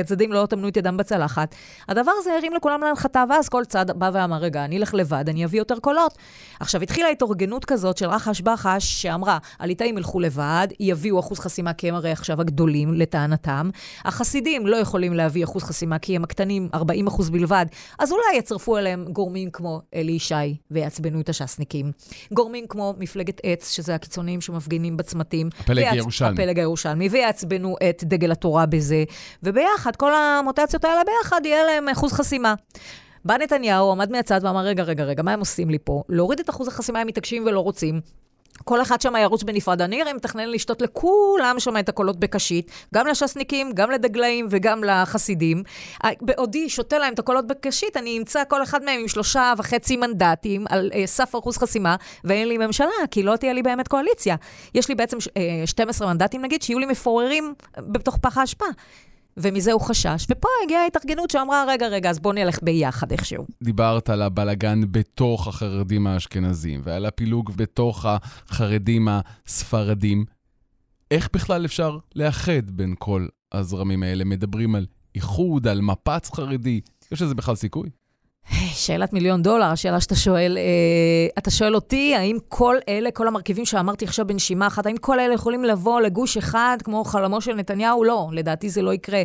הצדדים 0.00 0.32
לא 0.32 0.46
טמנו 0.46 0.68
את 0.68 0.76
ידם 0.76 0.96
בצלחת. 0.96 1.54
הדבר 1.88 2.12
הזה 2.18 2.34
הרים 2.34 2.54
לכולם 2.54 2.80
להנחתה, 2.80 3.24
ואז 3.30 3.48
כל 3.48 3.64
צד 3.64 3.90
בא 3.90 4.10
ואמר, 4.12 4.36
רגע, 4.36 4.64
אני 4.64 4.78
אלך 4.78 4.94
לבד, 4.94 5.24
אני 5.28 5.44
אביא 5.44 5.58
יותר 5.58 5.78
קולות. 5.78 6.18
עכשיו, 6.60 6.82
התחילה 6.82 7.08
התארגנות 7.08 7.64
כזאת 7.64 7.98
של 7.98 8.08
רחש 8.08 8.40
בחש, 8.40 9.02
שאמרה, 9.02 9.38
הליטאים 9.60 9.98
ילכו 9.98 10.20
לבד, 10.20 10.68
יביאו 10.80 11.20
אחוז 11.20 11.38
חסימה 11.38 11.72
כי 11.72 11.88
הם 11.88 11.94
הרי 11.94 12.10
עכשיו 12.10 12.40
הגדולים, 12.40 12.94
לטענתם. 12.94 13.70
החסידים 14.04 14.66
לא 14.66 14.76
יכולים 14.76 15.12
להביא 15.12 15.44
אחוז 15.44 15.62
חסימה 15.62 15.98
כי 15.98 16.16
הם 16.16 16.24
הקטנים, 16.24 16.68
40 16.74 17.06
אחוז 17.06 17.30
בלבד, 17.30 17.66
אז 17.98 18.12
אולי 18.12 18.36
יצרפו 18.36 18.78
אליהם 18.78 19.04
גורמים 19.12 19.50
כמו 19.50 19.80
אלי 19.94 20.12
ישי 20.12 20.56
ויעצבנו 20.70 21.20
את 21.20 21.28
הש"סניקים. 21.28 21.63
מפא"יניקים. 21.64 21.92
גורמים 22.32 22.66
כמו 22.66 22.94
מפלגת 22.98 23.40
עץ, 23.42 23.70
שזה 23.70 23.94
הקיצונים 23.94 24.40
שמפגינים 24.40 24.96
בצמתים. 24.96 25.48
הפלג. 25.60 25.84
הירושלמי. 25.84 26.42
הפלג 26.42 26.58
הירושלמי, 26.58 27.08
ויעצבנו 27.08 27.76
את 27.90 28.04
דגל 28.04 28.32
התורה 28.32 28.66
בזה. 28.66 29.04
וביחד, 29.42 29.96
כל 29.96 30.12
המוטציות 30.14 30.84
האלה 30.84 31.00
ביחד, 31.04 31.40
יהיה 31.44 31.64
להם 31.64 31.88
אחוז 31.88 32.12
חסימה. 32.12 32.54
בא 33.24 33.36
נתניהו, 33.36 33.92
עמד 33.92 34.10
מהצד 34.10 34.40
ואמר, 34.42 34.60
רגע, 34.60 34.82
רגע, 34.82 35.04
רגע, 35.04 35.22
מה 35.22 35.32
הם 35.32 35.40
עושים 35.40 35.70
לי 35.70 35.78
פה? 35.84 36.02
להוריד 36.08 36.40
את 36.40 36.50
אחוז 36.50 36.68
החסימה 36.68 37.00
הם 37.00 37.06
מתעקשים 37.06 37.46
ולא 37.46 37.60
רוצים. 37.60 38.00
כל 38.64 38.82
אחד 38.82 39.00
שם 39.00 39.14
ירוץ 39.16 39.42
בנפרד. 39.42 39.82
אני 39.82 40.02
הרי 40.02 40.12
מתכנן 40.12 40.48
לשתות 40.48 40.82
לכולם 40.82 41.56
שם 41.58 41.76
את 41.76 41.88
הקולות 41.88 42.20
בקשית, 42.20 42.70
גם 42.94 43.06
לש"סניקים, 43.06 43.72
גם 43.72 43.90
לדגלאים 43.90 44.46
וגם 44.50 44.84
לחסידים. 44.84 45.62
אה, 46.04 46.10
בעודי 46.20 46.68
שותה 46.68 46.98
להם 46.98 47.14
את 47.14 47.18
הקולות 47.18 47.46
בקשית, 47.46 47.96
אני 47.96 48.18
אמצא 48.18 48.42
כל 48.48 48.62
אחד 48.62 48.84
מהם 48.84 49.00
עם 49.00 49.08
שלושה 49.08 49.52
וחצי 49.58 49.96
מנדטים 49.96 50.64
על 50.68 50.90
אה, 50.94 51.06
סף 51.06 51.34
אחוז 51.38 51.58
חסימה, 51.58 51.96
ואין 52.24 52.48
לי 52.48 52.58
ממשלה, 52.58 52.88
כי 53.10 53.22
לא 53.22 53.36
תהיה 53.36 53.52
לי 53.52 53.62
באמת 53.62 53.88
קואליציה. 53.88 54.36
יש 54.74 54.88
לי 54.88 54.94
בעצם 54.94 55.16
אה, 55.36 55.66
12 55.66 56.08
מנדטים, 56.08 56.42
נגיד, 56.42 56.62
שיהיו 56.62 56.78
לי 56.78 56.86
מפוררים 56.86 57.54
בתוך 57.78 58.16
פח 58.16 58.38
האשפה. 58.38 58.66
ומזה 59.36 59.72
הוא 59.72 59.80
חשש. 59.80 60.26
ופה 60.30 60.48
הגיעה 60.64 60.82
ההתארגנות 60.82 61.30
שאמרה, 61.30 61.64
רגע, 61.68 61.86
רגע, 61.86 62.10
אז 62.10 62.18
בואו 62.18 62.34
נלך 62.34 62.58
ביחד 62.62 63.12
איכשהו. 63.12 63.46
דיברת 63.62 64.10
על 64.10 64.22
הבלגן 64.22 64.80
בתוך 64.90 65.48
החרדים 65.48 66.06
האשכנזים, 66.06 66.80
ועל 66.84 67.06
הפילוג 67.06 67.52
בתוך 67.56 68.06
החרדים 68.08 69.08
הספרדים. 69.10 70.24
איך 71.10 71.28
בכלל 71.32 71.64
אפשר 71.64 71.98
לאחד 72.14 72.70
בין 72.70 72.94
כל 72.98 73.26
הזרמים 73.52 74.02
האלה? 74.02 74.24
מדברים 74.24 74.74
על 74.74 74.86
איחוד, 75.14 75.68
על 75.68 75.80
מפץ 75.80 76.30
חרדי, 76.34 76.80
יש 77.12 77.22
לזה 77.22 77.34
בכלל 77.34 77.54
סיכוי? 77.54 77.90
שאלת 78.72 79.12
מיליון 79.12 79.42
דולר, 79.42 79.66
השאלה 79.66 80.00
שאתה 80.00 80.14
שואל. 80.14 80.58
אה, 80.58 81.38
אתה 81.38 81.50
שואל 81.50 81.74
אותי, 81.74 82.14
האם 82.14 82.38
כל 82.48 82.76
אלה, 82.88 83.10
כל 83.10 83.28
המרכיבים 83.28 83.64
שאמרתי 83.64 84.04
עכשיו 84.04 84.26
בנשימה 84.26 84.66
אחת, 84.66 84.86
האם 84.86 84.96
כל 84.96 85.20
אלה 85.20 85.34
יכולים 85.34 85.64
לבוא 85.64 86.00
לגוש 86.00 86.36
אחד 86.36 86.78
כמו 86.84 87.04
חלומו 87.04 87.40
של 87.40 87.54
נתניהו? 87.54 88.04
לא, 88.04 88.28
לדעתי 88.32 88.70
זה 88.70 88.82
לא 88.82 88.94
יקרה. 88.94 89.22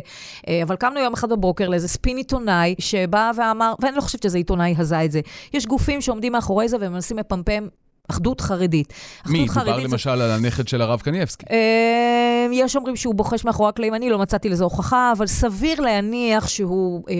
אה, 0.48 0.62
אבל 0.62 0.76
קמנו 0.76 1.00
יום 1.00 1.12
אחד 1.12 1.30
בבוקר 1.30 1.68
לאיזה 1.68 1.88
ספין 1.88 2.16
עיתונאי 2.16 2.74
שבא 2.78 3.30
ואמר, 3.36 3.74
ואני 3.80 3.96
לא 3.96 4.00
חושבת 4.00 4.22
שזה 4.22 4.38
עיתונאי 4.38 4.74
הזה 4.78 5.04
את 5.04 5.12
זה, 5.12 5.20
יש 5.52 5.66
גופים 5.66 6.00
שעומדים 6.00 6.32
מאחורי 6.32 6.68
זה 6.68 6.76
ומנסים 6.80 7.18
לפמפם 7.18 7.66
אחדות 8.10 8.40
חרדית. 8.40 8.92
מי? 9.26 9.46
דובר 9.46 9.76
למשל 9.76 10.10
על 10.10 10.30
הנכד 10.30 10.68
של 10.68 10.82
הרב 10.82 11.00
קנייבסקי. 11.00 11.46
אה, 11.50 12.46
יש 12.52 12.76
אומרים 12.76 12.96
שהוא 12.96 13.14
בוחש 13.14 13.44
מאחורי 13.44 13.68
הקלעים, 13.68 13.94
אני 13.94 14.10
לא 14.10 14.18
מצאתי 14.18 14.48
לזה 14.48 14.64
הוכחה, 14.64 15.12
אבל 15.16 15.26
סביר 15.26 15.80
להניח 15.80 16.48
שהוא 16.48 17.02
אה, 17.10 17.14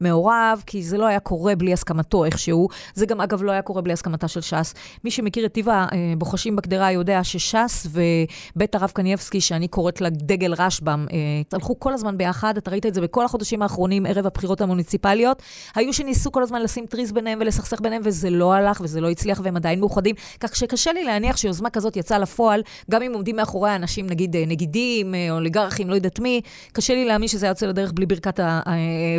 מעורב, 0.00 0.62
כי 0.66 0.82
זה 0.82 0.98
לא 0.98 1.06
היה 1.06 1.20
קורה 1.20 1.56
בלי 1.56 1.72
הסכמתו 1.72 2.24
איכשהו. 2.24 2.68
זה 2.94 3.06
גם, 3.06 3.20
אגב, 3.20 3.42
לא 3.42 3.52
היה 3.52 3.62
קורה 3.62 3.82
בלי 3.82 3.92
הסכמתה 3.92 4.28
של 4.28 4.40
ש"ס. 4.40 4.74
מי 5.04 5.10
שמכיר 5.10 5.46
את 5.46 5.52
טיב 5.52 5.66
הבוחשים 5.70 6.56
בגדרה 6.56 6.92
יודע 6.92 7.24
שש"ס 7.24 7.86
ובית 7.90 8.74
הרב 8.74 8.90
קנייבסקי, 8.94 9.40
שאני 9.40 9.68
קוראת 9.68 10.00
לה 10.00 10.10
דגל 10.10 10.54
רשב"ם, 10.54 11.06
אה, 11.12 11.16
הלכו 11.52 11.80
כל 11.80 11.92
הזמן 11.92 12.18
ביחד, 12.18 12.56
אתה 12.56 12.70
ראית 12.70 12.86
את 12.86 12.94
זה 12.94 13.00
בכל 13.00 13.24
החודשים 13.24 13.62
האחרונים, 13.62 14.06
ערב 14.06 14.26
הבחירות 14.26 14.60
המוניציפליות. 14.60 15.42
היו 15.74 15.92
שניסו 15.92 16.32
כל 16.32 16.42
הזמן 16.42 16.62
לשים 16.62 16.86
טריז 16.86 17.12
ביניהם 17.12 17.38
ולסכסך 17.40 17.80
ביניהם, 17.80 18.02
וזה 18.04 18.30
לא 18.30 18.52
הלך 18.52 18.80
וזה 18.80 19.00
לא 19.00 19.10
הצליח, 19.10 19.40
והם 19.44 19.56
עדיין 19.56 19.80
מאוחדים. 19.80 20.14
כך 20.40 20.56
שקשה 20.56 20.92
לי 20.92 21.04
להניח 21.04 21.36
שיוזמה 21.36 21.70
כזאת 21.70 21.96
יצאה 21.96 22.18
לפועל, 22.18 22.62
גם 22.90 23.02
אם 23.02 23.12
עומדים 23.14 23.36
מאחורי 23.36 23.76
אנשים, 23.76 24.06
נגיד 24.06 24.36
אה, 24.36 24.44
נגידים, 24.46 25.14
אה, 25.14 25.30
אוליגרכים, 25.30 25.90
לא 25.90 25.94
יודעת 25.94 26.20
מי, 26.20 26.40
קשה 26.72 26.94
לי 26.94 27.04
להאמין 27.04 27.28
שזה 27.28 27.46
יוצא 27.46 27.66
לדרך 27.66 27.92
בלי 27.92 28.06
ברכת 28.06 28.40
אה, 28.40 28.60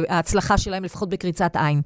ההצלחה 0.10 0.58
שלהם, 0.58 0.84
לפחות 0.84 1.10
בקריצת 1.10 1.55
עין. 1.55 1.82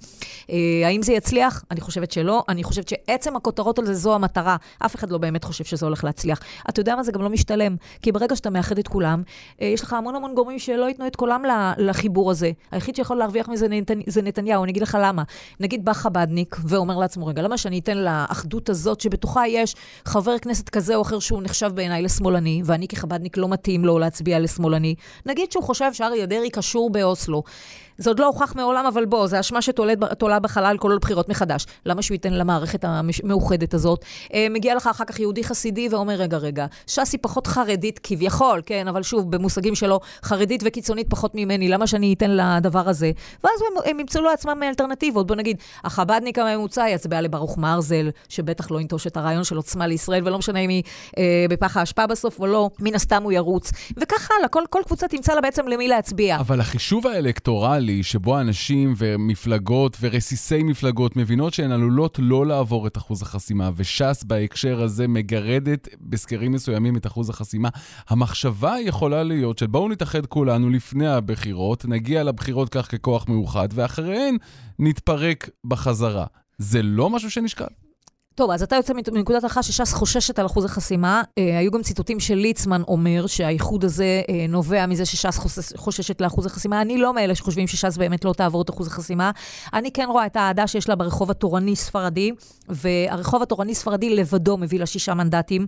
האם 0.85 1.01
זה 1.01 1.13
יצליח? 1.13 1.63
אני 1.71 1.81
חושבת 1.81 2.11
שלא. 2.11 2.43
אני 2.49 2.63
חושבת 2.63 2.87
שעצם 2.87 3.35
הכותרות 3.35 3.79
על 3.79 3.85
זה 3.85 3.93
זו 3.93 4.15
המטרה. 4.15 4.55
אף 4.85 4.95
אחד 4.95 5.09
לא 5.09 5.17
באמת 5.17 5.43
חושב 5.43 5.63
שזה 5.63 5.85
הולך 5.85 6.03
להצליח. 6.03 6.39
אתה 6.69 6.79
יודע 6.79 6.95
מה? 6.95 7.03
זה 7.03 7.11
גם 7.11 7.21
לא 7.21 7.29
משתלם. 7.29 7.75
כי 8.01 8.11
ברגע 8.11 8.35
שאתה 8.35 8.49
מאחד 8.49 8.77
את 8.79 8.87
כולם, 8.87 9.23
יש 9.59 9.81
לך 9.81 9.93
המון 9.93 10.15
המון 10.15 10.35
גורמים 10.35 10.59
שלא 10.59 10.85
ייתנו 10.85 11.07
את 11.07 11.15
קולם 11.15 11.43
לחיבור 11.77 12.31
הזה. 12.31 12.51
היחיד 12.71 12.95
שיכול 12.95 13.17
להרוויח 13.17 13.49
מזה 13.49 13.67
זה 14.07 14.21
נתניהו. 14.21 14.63
אני 14.63 14.71
אגיד 14.71 14.83
לך 14.83 14.97
למה. 15.01 15.23
נגיד 15.59 15.85
בא 15.85 15.93
חבדניק 15.93 16.55
ואומר 16.63 16.97
לעצמו, 16.97 17.25
רגע, 17.25 17.41
למה 17.41 17.57
שאני 17.57 17.79
אתן 17.79 17.97
לאחדות 17.97 18.69
הזאת 18.69 19.01
שבתוכה 19.17 19.47
יש 19.47 19.75
חבר 20.05 20.39
כנסת 20.39 20.69
כזה 20.69 20.95
או 20.95 21.01
אחר 21.01 21.19
שהוא 21.19 21.41
נחשב 21.43 21.71
בעיניי 21.73 22.01
לשמאלני, 22.01 22.61
ואני 22.65 22.87
כחבדניק 22.87 23.37
לא 23.37 23.49
מתאים 23.49 23.85
לו 23.85 23.99
להצביע 23.99 24.39
לשמאלני, 24.39 24.95
נגיד 25.25 25.51
שהוא 25.51 25.63
חושב 25.63 25.93
שאריה 25.93 26.25
דרעי 26.25 26.49
קשור 26.49 26.89
באוסלו. 26.89 27.43
זה 27.97 28.09
עוד 28.09 28.19
לא 28.19 28.25
הוכח 28.25 28.55
מעולם, 28.55 28.85
אבל 28.85 29.05
בוא, 29.05 29.27
זו 29.27 29.39
אשמה 29.39 29.61
שתולה 29.61 30.39
בחלל 30.39 30.77
כל 30.77 30.91
הבחירות 30.91 31.29
מחדש. 31.29 31.65
למה 31.85 32.01
שהוא 32.01 32.15
ייתן 32.15 32.33
למערכת 32.33 32.83
המאוחדת 32.83 33.73
הזאת? 33.73 34.05
אה, 34.33 34.47
מגיע 34.49 34.75
לך 34.75 34.87
אחר 34.87 35.05
כך 35.05 35.19
יהודי 35.19 35.43
חסידי 35.43 35.87
ואומר, 35.91 36.13
רגע, 36.13 36.37
רגע, 36.37 36.65
ש"ס 36.87 37.11
היא 37.13 37.19
פחות 37.21 37.47
חרדית 37.47 37.99
כביכול, 38.03 38.61
כן, 38.65 38.87
אבל 38.87 39.03
שוב, 39.03 39.31
במושגים 39.31 39.75
שלו, 39.75 39.99
חרדית 40.23 40.63
וקיצונית 40.65 41.09
פחות 41.09 41.31
ממני, 41.35 41.69
למה 41.69 41.87
שאני 41.87 42.13
אתן 42.13 42.31
לדבר 42.31 42.89
הזה? 42.89 43.11
ואז 43.43 43.61
הם, 43.61 43.89
הם 43.91 43.99
ימצאו 43.99 44.21
לעצמם 44.21 44.63
אלטרנטיבות. 44.63 45.27
בוא 45.27 45.35
נגיד, 45.35 45.57
החב"דניק 45.83 46.39
הממוצע 46.39 46.85
יצביע 46.89 47.21
לברוך 47.21 47.57
מרזל, 47.57 48.09
שבטח 48.29 48.71
לא 48.71 48.81
ינטוש 48.81 49.07
את 49.07 49.17
הרעיון 49.17 49.43
של 49.43 49.55
עוצמה 49.55 49.87
לישראל, 49.87 50.27
ולא 50.27 50.37
משנה 50.37 50.59
אם 50.59 50.69
היא 50.69 50.83
אה, 51.17 51.45
בפח 51.49 51.77
האשפה 51.77 52.07
בסוף 52.07 52.39
או 52.39 52.47
לא, 52.47 52.69
מן 52.79 52.95
הסתם 52.95 53.23
הוא 53.23 53.31
ירוץ. 53.31 53.71
וכך 53.97 54.29
הלאה, 54.37 54.47
כל, 54.47 54.63
כל 54.69 54.81
קבוצה 54.85 55.07
תמצא 55.07 55.33
לה 55.33 55.41
בעצם 55.41 55.67
למי 55.67 55.87
להצביע. 55.87 56.35
אבל 56.35 56.59
החישוב 56.59 57.07
האלקטורלי 57.07 57.86
ריאלי 57.87 58.03
שבו 58.03 58.39
אנשים 58.39 58.93
ומפלגות 58.97 59.97
ורסיסי 60.01 60.63
מפלגות 60.63 61.15
מבינות 61.15 61.53
שהן 61.53 61.71
עלולות 61.71 62.19
לא 62.21 62.45
לעבור 62.45 62.87
את 62.87 62.97
אחוז 62.97 63.21
החסימה, 63.21 63.69
וש"ס 63.75 64.23
בהקשר 64.23 64.81
הזה 64.81 65.07
מגרדת 65.07 65.87
בסקרים 66.01 66.51
מסוימים 66.51 66.97
את 66.97 67.05
אחוז 67.05 67.29
החסימה, 67.29 67.69
המחשבה 68.09 68.75
יכולה 68.83 69.23
להיות 69.23 69.57
של 69.57 69.67
בואו 69.67 69.89
נתאחד 69.89 70.25
כולנו 70.25 70.69
לפני 70.69 71.07
הבחירות, 71.07 71.85
נגיע 71.85 72.23
לבחירות 72.23 72.69
כך 72.69 72.91
ככוח 72.91 73.25
מאוחד, 73.29 73.67
ואחריהן 73.71 74.37
נתפרק 74.79 75.49
בחזרה. 75.65 76.25
זה 76.57 76.81
לא 76.83 77.09
משהו 77.09 77.31
שנשקל? 77.31 77.86
טוב, 78.37 78.51
אז 78.51 78.63
אתה 78.63 78.75
יוצא 78.75 78.93
מנקודת 78.93 79.43
הנחה 79.43 79.63
שש"ס 79.63 79.93
חוששת 79.93 80.39
על 80.39 80.45
אחוז 80.45 80.65
החסימה. 80.65 81.21
אה, 81.37 81.59
היו 81.59 81.71
גם 81.71 81.81
ציטוטים 81.81 82.19
של 82.19 82.35
ליצמן 82.35 82.81
אומר 82.87 83.27
שהאיחוד 83.27 83.85
הזה 83.85 84.21
אה, 84.29 84.45
נובע 84.49 84.85
מזה 84.85 85.05
שש"ס 85.05 85.39
חוששת 85.75 86.21
לאחוז 86.21 86.45
החסימה. 86.45 86.81
אני 86.81 86.97
לא 86.97 87.13
מאלה 87.13 87.35
שחושבים 87.35 87.67
שש"ס 87.67 87.97
באמת 87.97 88.25
לא 88.25 88.33
תעבור 88.33 88.61
את 88.61 88.69
אחוז 88.69 88.87
החסימה. 88.87 89.31
אני 89.73 89.91
כן 89.91 90.07
רואה 90.09 90.25
את 90.25 90.35
האהדה 90.35 90.67
שיש 90.67 90.89
לה 90.89 90.95
ברחוב 90.95 91.31
התורני-ספרדי, 91.31 92.31
והרחוב 92.69 93.41
התורני-ספרדי 93.41 94.15
לבדו 94.15 94.57
מביא 94.57 94.79
לה 94.79 94.85
שישה 94.85 95.13
מנדטים. 95.13 95.65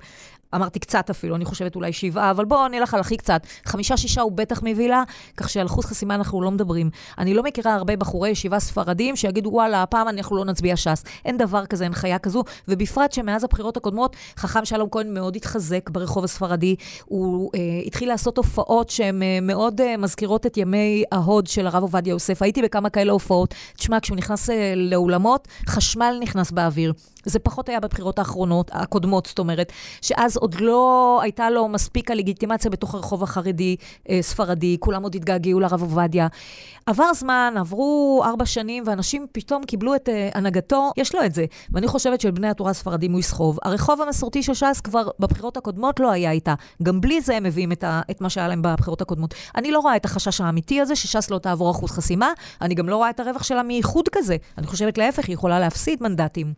אמרתי 0.56 0.80
קצת 0.80 1.10
אפילו, 1.10 1.36
אני 1.36 1.46
חושבת 1.46 1.76
אולי 1.76 1.94
שבעה, 1.94 2.32
אבל 2.32 2.46
בואו 2.46 2.68
נלך 2.68 2.94
על 2.94 3.00
הכי 3.00 3.18
קצת. 3.18 3.42
חמישה-שישה 3.66 4.22
הוא 4.22 4.32
בטח 4.32 4.60
מביא 4.64 4.90
לה, 4.90 5.04
כך 5.38 5.50
שעל 5.50 5.66
אחוז 5.66 5.86
חסימה 5.86 6.16
אנחנו 6.16 6.42
לא 6.42 6.52
מדברים. 6.52 6.90
אני 7.18 7.34
לא 7.34 7.44
מכירה 7.44 7.74
הרבה 7.74 7.96
בחורי 7.96 8.30
ישיבה 8.30 8.60
ספרדים 8.60 9.16
שיגידו, 9.16 9.50
וואלה, 9.50 9.84
הפעם 9.84 10.08
אנחנו 10.08 10.38
לא 10.38 10.46
נצביע 10.46 10.78
ש"ס. 10.78 11.04
אין 11.26 11.38
דבר 11.38 11.66
כזה, 11.66 11.84
אין 11.84 11.94
חיה 11.94 12.20
כזו, 12.20 12.44
ובפרט 12.68 13.12
שמאז 13.12 13.44
הבחירות 13.44 13.78
הקודמות, 13.78 14.16
חכם 14.38 14.66
שלום 14.66 14.90
כהן 14.92 15.14
מאוד 15.14 15.36
התחזק 15.36 15.90
ברחוב 15.90 16.24
הספרדי. 16.24 16.76
הוא 17.06 17.52
אה, 17.56 17.60
התחיל 17.86 18.10
לעשות 18.10 18.38
הופעות 18.38 18.90
שהן 18.90 19.24
אה, 19.24 19.40
מאוד 19.42 19.82
אה, 19.82 19.98
מזכירות 19.98 20.46
את 20.46 20.58
ימי 20.58 21.04
ההוד 21.12 21.48
של 21.48 21.68
הרב 21.68 21.82
עובדיה 21.82 22.12
יוסף. 22.12 22.42
הייתי 22.42 22.62
בכמה 22.62 22.90
כאלה 22.90 23.12
הופעות. 23.12 23.54
תשמע, 23.78 24.00
כשהוא 24.00 24.18
נכנס 24.18 24.50
אה, 24.50 24.74
לאולמות, 24.76 25.48
חשמל 25.68 26.18
נכנס 26.22 26.52
באוויר. 26.52 26.94
זה 27.30 27.40
פחות 27.40 27.70
היה 27.70 27.80
בבחירות 27.80 28.20
האחרונות, 28.20 28.72
הקודמות, 28.74 29.26
זאת 29.26 29.40
אומרת, 29.40 29.72
שאז 30.02 30.38
עוד 30.38 30.56
לא 30.60 31.20
הייתה 31.24 31.50
לו 31.50 31.68
מספיק 31.68 32.12
הלגיטימציה 32.12 32.72
בתוך 32.72 32.96
הרחוב 32.96 33.24
החרדי, 33.24 33.76
אה, 34.10 34.20
ספרדי, 34.22 34.78
כולם 34.80 35.04
עוד 35.04 35.16
התגעגעו 35.16 35.60
לרב 35.60 35.82
עובדיה. 35.82 36.28
עבר 36.86 37.14
זמן, 37.14 37.54
עברו 37.58 38.22
ארבע 38.26 38.46
שנים, 38.46 38.84
ואנשים 38.88 39.28
פתאום 39.32 39.64
קיבלו 39.64 39.96
את 39.96 40.10
uh, 40.10 40.38
הנהגתו, 40.38 40.92
יש 40.98 41.16
לו 41.16 41.26
את 41.26 41.34
זה. 41.34 41.46
ואני 41.72 41.88
חושבת 41.88 42.22
שלבני 42.22 42.48
התורה 42.48 42.72
הספרדים 42.72 43.12
הוא 43.12 43.20
יסחוב. 43.20 43.60
הרחוב 43.64 44.02
המסורתי 44.02 44.44
של 44.44 44.54
ש"ס 44.54 44.82
כבר 44.84 45.08
בבחירות 45.20 45.58
הקודמות 45.58 46.00
לא 46.00 46.12
היה 46.12 46.32
איתה. 46.32 46.54
גם 46.84 47.02
בלי 47.02 47.22
זה 47.22 47.38
הם 47.38 47.44
מביאים 47.44 47.72
את, 47.72 47.84
ה, 47.84 48.02
את 48.12 48.22
מה 48.22 48.30
שהיה 48.30 48.48
להם 48.48 48.62
בבחירות 48.62 49.02
הקודמות. 49.02 49.34
אני 49.56 49.72
לא 49.72 49.80
רואה 49.80 49.96
את 49.96 50.06
החשש 50.06 50.42
האמיתי 50.42 50.82
הזה 50.82 50.96
שש"ס 50.96 51.30
לא 51.32 51.38
תעבור 51.38 51.72
אחוז 51.72 51.92
חסימה, 51.92 52.32
אני 52.62 52.76
גם 52.76 52.90
לא 52.90 52.96
רואה 52.96 53.10
את 53.10 53.20
הרווח 53.20 53.44
שלה 53.44 53.64
מאיחוד 53.64 54.10
כזה. 54.12 54.36
אני 54.58 54.68
חושבת 54.68 54.98
להפך, 54.98 55.28
היא 55.28 55.34
יכולה 55.34 55.60
להפסיד 55.60 56.04
מנדטים. 56.04 56.54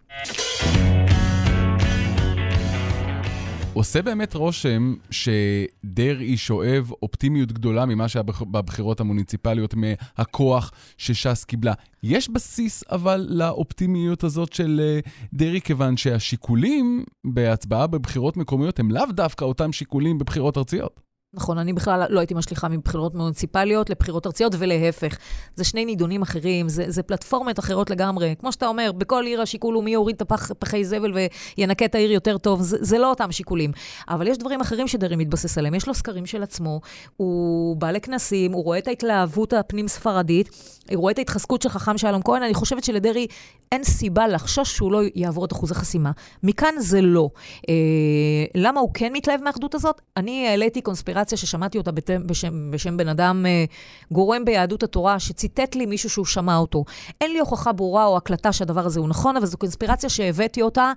עושה 3.82 4.02
באמת 4.02 4.34
רושם 4.34 4.94
שדרעי 5.12 6.38
שואב 6.38 6.92
אופטימיות 7.02 7.52
גדולה 7.52 7.86
ממה 7.86 8.08
שהיה 8.08 8.24
בבחירות 8.24 9.00
המוניציפליות, 9.00 9.74
מהכוח 9.74 10.72
שש"ס 10.98 11.44
קיבלה. 11.44 11.74
יש 12.04 12.30
בסיס 12.30 12.84
אבל 12.92 13.28
לאופטימיות 13.30 14.24
הזאת 14.24 14.54
של 14.54 14.82
אה, 14.84 15.00
דרעי, 15.34 15.62
כיוון 15.62 15.98
שהשיקולים 15.98 17.04
בהצבעה 17.26 17.88
בבחירות 17.88 18.38
מקומיות 18.38 18.80
הם 18.80 18.92
לאו 18.92 19.06
דווקא 19.12 19.46
אותם 19.46 19.72
שיקולים 19.72 20.18
בבחירות 20.18 20.58
ארציות. 20.58 21.11
נכון, 21.34 21.58
אני 21.58 21.74
בכלל 21.74 22.06
לא 22.10 22.20
הייתי 22.20 22.34
משליכה 22.34 22.68
מבחירות 22.68 23.16
מוניציפליות 23.16 23.90
לבחירות 23.90 24.28
ארציות, 24.28 24.54
ולהפך. 24.60 25.18
זה 25.56 25.64
שני 25.64 25.86
נידונים 25.86 26.22
אחרים, 26.22 26.70
זה, 26.70 26.86
זה 26.88 27.04
פלטפורמות 27.04 27.60
אחרות 27.60 27.90
לגמרי. 27.90 28.36
כמו 28.40 28.52
שאתה 28.52 28.68
אומר, 28.68 28.92
בכל 28.92 29.24
עיר 29.26 29.42
השיקול 29.42 29.76
הוא 29.76 29.84
מי 29.84 29.92
יוריד 29.92 30.16
את 30.16 30.22
הפח, 30.22 30.52
פחי 30.60 30.86
זבל 30.86 31.14
וינקה 31.58 31.86
את 31.86 31.96
העיר 31.96 32.12
יותר 32.12 32.38
טוב, 32.38 32.62
זה, 32.62 32.78
זה 32.82 32.98
לא 32.98 33.10
אותם 33.10 33.32
שיקולים. 33.32 33.72
אבל 34.10 34.28
יש 34.28 34.38
דברים 34.38 34.62
אחרים 34.62 34.88
שדרעי 34.88 35.16
מתבסס 35.16 35.58
עליהם. 35.58 35.76
יש 35.76 35.88
לו 35.88 35.94
סקרים 35.94 36.26
של 36.26 36.44
עצמו, 36.44 36.82
הוא 37.18 37.76
בא 37.78 37.92
לכנסים, 37.92 38.52
הוא 38.52 38.64
רואה 38.64 38.78
את 38.78 38.88
ההתלהבות 38.88 39.54
הפנים-ספרדית, 39.54 40.50
הוא 40.90 41.02
רואה 41.02 41.12
את 41.12 41.18
ההתחזקות 41.18 41.62
של 41.62 41.70
חכם 41.70 41.98
שלום 41.98 42.22
כהן. 42.22 42.44
אני 42.44 42.54
חושבת 42.54 42.84
שלדרעי 42.84 43.28
אין 43.72 43.84
סיבה 43.84 44.28
לחשוש 44.28 44.76
שהוא 44.76 44.92
לא 44.92 45.02
יעבור 45.16 45.46
את 45.46 45.52
אחוז 45.52 45.72
החסימה. 45.72 46.12
מכאן 46.44 46.74
זה 46.80 47.02
לא. 47.02 47.30
אה, 47.70 47.74
למה 48.56 48.80
הוא 48.80 48.90
כן 48.94 49.14
מתלהב 49.14 49.42
מהאחדות 49.44 49.76
הזאת? 49.76 50.02
אני 50.18 50.48
העליתי 50.48 50.82
קונספירציה 50.82 51.21
ששמעתי 51.30 51.78
אותה 51.78 51.92
בתם, 51.92 52.28
בשם, 52.28 52.72
בשם 52.72 52.98
בן 52.98 53.08
אדם 53.08 53.46
אה, 53.46 53.66
גורם 54.12 54.46
ביהדות 54.46 54.84
התורה, 54.84 55.20
שציטט 55.20 55.76
לי 55.76 55.86
מישהו 55.86 56.10
שהוא 56.10 56.26
שמע 56.26 56.58
אותו. 56.58 56.86
אין 57.22 57.32
לי 57.32 57.40
הוכחה 57.40 57.72
ברורה 57.72 58.06
או 58.06 58.18
הקלטה 58.18 58.52
שהדבר 58.52 58.86
הזה 58.86 59.00
הוא 59.00 59.10
נכון, 59.10 59.38
אבל 59.38 59.46
זו 59.46 59.58
קונספירציה 59.58 60.10
שהבאתי 60.10 60.62
אותה 60.62 60.92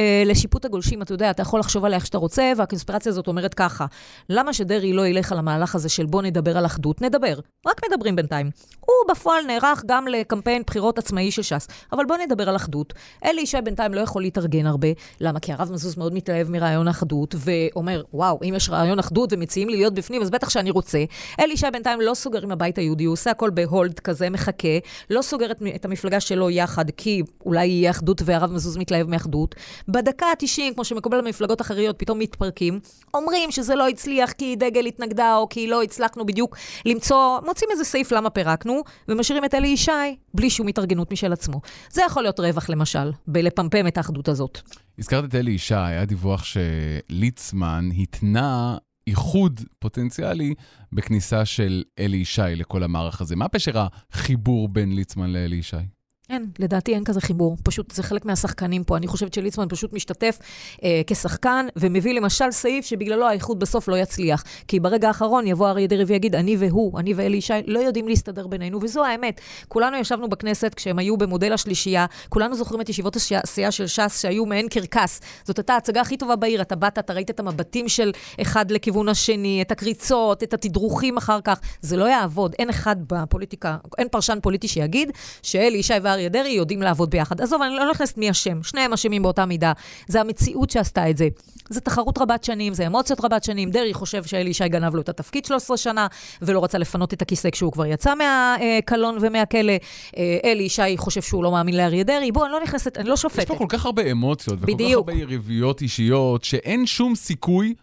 אה, 0.00 0.22
לשיפוט 0.26 0.64
הגולשים. 0.64 1.02
אתה 1.02 1.14
יודע, 1.14 1.30
אתה 1.30 1.42
יכול 1.42 1.60
לחשוב 1.60 1.84
עליה 1.84 1.96
איך 1.96 2.06
שאתה 2.06 2.18
רוצה, 2.18 2.52
והקונספירציה 2.56 3.10
הזאת 3.10 3.26
אומרת 3.26 3.54
ככה, 3.54 3.86
למה 4.28 4.52
שדרעי 4.52 4.92
לא 4.92 5.06
ילך 5.06 5.32
על 5.32 5.38
המהלך 5.38 5.74
הזה 5.74 5.88
של 5.88 6.06
בוא 6.06 6.22
נדבר 6.22 6.58
על 6.58 6.66
אחדות? 6.66 7.02
נדבר. 7.02 7.38
רק 7.66 7.80
מדברים 7.90 8.16
בינתיים. 8.16 8.50
הוא 8.80 9.14
בפועל 9.14 9.44
נערך 9.46 9.82
גם 9.86 10.08
לקמפיין 10.08 10.62
בחירות 10.66 10.98
עצמאי 10.98 11.30
של 11.30 11.42
ש"ס. 11.42 11.68
אבל 11.92 12.04
בוא 12.04 12.16
נדבר 12.16 12.48
על 12.48 12.56
אחדות. 12.56 12.94
אלי 13.24 13.42
ישי 13.42 13.58
בינתיים 13.64 13.94
לא 13.94 14.00
יכול 14.00 14.22
להתארגן 14.22 14.66
הרבה. 14.66 14.88
למה? 15.20 15.40
כי 15.40 15.52
הרב 15.52 15.72
מזוז 15.72 15.96
מאוד 15.96 16.14
מתלהב 16.14 16.50
מרעיון 16.50 16.88
אחדות, 16.88 17.34
ואומר, 17.38 18.02
וואו, 18.14 18.38
אם 18.48 18.54
יש 18.56 18.70
רעיון 18.70 18.98
אחדות 18.98 19.32
ומציעים 19.32 19.65
לי 19.68 19.76
להיות 19.76 19.94
בפנים, 19.94 20.22
אז 20.22 20.30
בטח 20.30 20.50
שאני 20.50 20.70
רוצה. 20.70 21.04
אלי 21.40 21.52
ישי 21.52 21.66
בינתיים 21.72 22.00
לא 22.00 22.14
סוגר 22.14 22.42
עם 22.42 22.52
הבית 22.52 22.78
היהודי, 22.78 23.04
הוא 23.04 23.12
עושה 23.12 23.30
הכל 23.30 23.50
בהולד 23.50 23.98
כזה, 23.98 24.30
מחכה, 24.30 24.68
לא 25.10 25.22
סוגר 25.22 25.50
את, 25.50 25.62
את 25.74 25.84
המפלגה 25.84 26.20
שלו 26.20 26.50
יחד, 26.50 26.84
כי 26.90 27.22
אולי 27.44 27.66
יהיה 27.66 27.90
אחדות 27.90 28.22
והרב 28.24 28.52
מזוז 28.52 28.76
מתלהב 28.76 29.08
מאחדות. 29.08 29.54
בדקה 29.88 30.26
ה-90, 30.26 30.74
כמו 30.74 30.84
שמקובל 30.84 31.20
במפלגות 31.20 31.60
אחריות, 31.60 31.98
פתאום 31.98 32.18
מתפרקים. 32.18 32.80
אומרים 33.14 33.50
שזה 33.50 33.74
לא 33.74 33.88
הצליח 33.88 34.32
כי 34.32 34.56
דגל 34.56 34.86
התנגדה, 34.86 35.36
או 35.36 35.48
כי 35.48 35.66
לא 35.66 35.82
הצלחנו 35.82 36.26
בדיוק 36.26 36.56
למצוא, 36.86 37.38
מוצאים 37.46 37.70
איזה 37.70 37.84
סעיף 37.84 38.12
למה 38.12 38.30
פירקנו, 38.30 38.82
ומשאירים 39.08 39.44
את 39.44 39.54
אלי 39.54 39.68
ישי 39.68 40.16
בלי 40.34 40.50
שום 40.50 40.68
התארגנות 40.68 41.12
משל 41.12 41.32
עצמו. 41.32 41.60
זה 41.90 42.02
יכול 42.06 42.22
להיות 42.22 42.40
רווח, 42.40 42.70
למשל, 42.70 43.12
בלפמפם 43.26 43.86
את 43.86 43.98
האחדות 43.98 44.28
הזאת. 44.28 44.60
הזכרת 44.98 45.24
את 45.24 45.34
אלי 45.34 45.50
ישי, 45.50 45.74
היה 45.74 46.04
דיווח 46.04 46.44
שליצמן 46.44 47.88
התנה 47.98 48.76
איחוד 49.06 49.60
פוטנציאלי 49.78 50.54
בכניסה 50.92 51.44
של 51.44 51.82
אלי 51.98 52.16
ישי 52.16 52.42
לכל 52.56 52.82
המערך 52.82 53.20
הזה. 53.20 53.36
מה 53.36 53.48
פשר 53.48 53.86
החיבור 54.12 54.68
בין 54.68 54.92
ליצמן 54.94 55.30
לאלי 55.30 55.56
ישי? 55.56 55.76
אין, 56.30 56.46
לדעתי 56.58 56.94
אין 56.94 57.04
כזה 57.04 57.20
חיבור. 57.20 57.56
פשוט 57.62 57.90
זה 57.90 58.02
חלק 58.02 58.24
מהשחקנים 58.24 58.84
פה. 58.84 58.96
אני 58.96 59.06
חושבת 59.06 59.34
שליצמן 59.34 59.66
פשוט 59.68 59.92
משתתף 59.92 60.38
אה, 60.84 61.00
כשחקן, 61.06 61.66
ומביא 61.76 62.14
למשל 62.14 62.50
סעיף 62.50 62.84
שבגללו 62.84 63.26
האיחוד 63.26 63.60
בסוף 63.60 63.88
לא 63.88 63.96
יצליח. 63.96 64.44
כי 64.68 64.80
ברגע 64.80 65.08
האחרון 65.08 65.46
יבוא 65.46 65.68
אריה 65.68 65.86
דרעי 65.86 66.04
ויגיד, 66.04 66.34
אני 66.34 66.56
והוא, 66.56 66.98
אני 66.98 67.14
ואלי 67.14 67.36
ישי, 67.36 67.52
לא 67.66 67.78
יודעים 67.78 68.08
להסתדר 68.08 68.46
בינינו, 68.46 68.78
וזו 68.82 69.04
האמת. 69.04 69.40
כולנו 69.68 69.96
ישבנו 69.96 70.28
בכנסת 70.28 70.74
כשהם 70.74 70.98
היו 70.98 71.16
במודל 71.16 71.52
השלישייה, 71.52 72.06
כולנו 72.28 72.54
זוכרים 72.54 72.80
את 72.80 72.88
ישיבות 72.88 73.16
הסיעה 73.16 73.70
של 73.70 73.86
ש"ס 73.86 74.20
שהיו 74.22 74.46
מעין 74.46 74.68
קרקס. 74.68 75.20
זאת 75.44 75.58
הייתה 75.58 75.74
ההצגה 75.74 76.00
הכי 76.00 76.16
טובה 76.16 76.36
בעיר. 76.36 76.62
אתה 76.62 76.76
באת, 76.76 76.98
אתה 76.98 77.12
ראית 77.12 77.30
את 77.30 77.40
המבטים 77.40 77.88
של 77.88 78.12
אחד 78.42 78.70
לכיוון 78.70 79.08
השני, 79.08 79.62
את 79.62 79.72
הקריצות, 79.72 80.42
את 80.42 80.54
התדרוכים 80.54 81.16
אחר 81.16 81.40
כך. 81.44 81.60
זה 81.80 81.96
לא 81.96 82.04
יעבוד. 82.04 82.54
אין 82.58 82.70
אחד 82.70 82.96
בפוליטיקה, 83.06 83.76
אין 83.98 84.08
פרשן 84.08 84.38
פוליטי 84.42 84.68
שיגיד 84.68 85.10
שאלי 85.42 85.78
ישי 85.78 85.94
ואריה 86.16 86.28
דרעי 86.28 86.52
יודעים 86.52 86.82
לעבוד 86.82 87.10
ביחד. 87.10 87.40
עזוב, 87.40 87.62
אני 87.62 87.74
לא 87.74 87.90
נכנסת 87.90 88.18
מי 88.18 88.30
אשם, 88.30 88.62
שניהם 88.62 88.92
אשמים 88.92 89.22
באותה 89.22 89.46
מידה. 89.46 89.72
זה 90.08 90.20
המציאות 90.20 90.70
שעשתה 90.70 91.10
את 91.10 91.16
זה. 91.16 91.28
זה 91.68 91.80
תחרות 91.80 92.18
רבת 92.18 92.44
שנים, 92.44 92.74
זה 92.74 92.86
אמוציות 92.86 93.24
רבת 93.24 93.44
שנים. 93.44 93.70
דרעי 93.70 93.94
חושב 93.94 94.24
שאלי 94.24 94.50
ישי 94.50 94.68
גנב 94.68 94.94
לו 94.94 95.00
את 95.00 95.08
התפקיד 95.08 95.44
13 95.44 95.76
שנה, 95.76 96.06
ולא 96.42 96.64
רצה 96.64 96.78
לפנות 96.78 97.12
את 97.12 97.22
הכיסא 97.22 97.50
כשהוא 97.50 97.72
כבר 97.72 97.86
יצא 97.86 98.14
מהקלון 98.14 99.18
ומהכלא. 99.20 99.72
אה, 100.16 100.38
אלי 100.44 100.62
ישי 100.62 100.96
חושב 100.96 101.22
שהוא 101.22 101.44
לא 101.44 101.52
מאמין 101.52 101.76
לאריה 101.76 102.04
דרעי. 102.04 102.32
בוא, 102.32 102.44
אני 102.44 102.52
לא 102.52 102.60
נכנסת, 102.62 102.98
אני 102.98 103.08
לא 103.08 103.16
שופטת. 103.16 103.38
יש 103.38 103.44
פה 103.44 103.56
כל 103.56 103.66
כך 103.68 103.86
הרבה 103.86 104.10
אמוציות, 104.10 104.58
וכל 104.62 104.72
כך 104.72 104.94
הרבה 104.94 105.12
יריביות 105.12 105.80
אישיות, 105.80 106.44
שאין 106.44 106.86
שום 106.86 107.14
סיכוי 107.14 107.74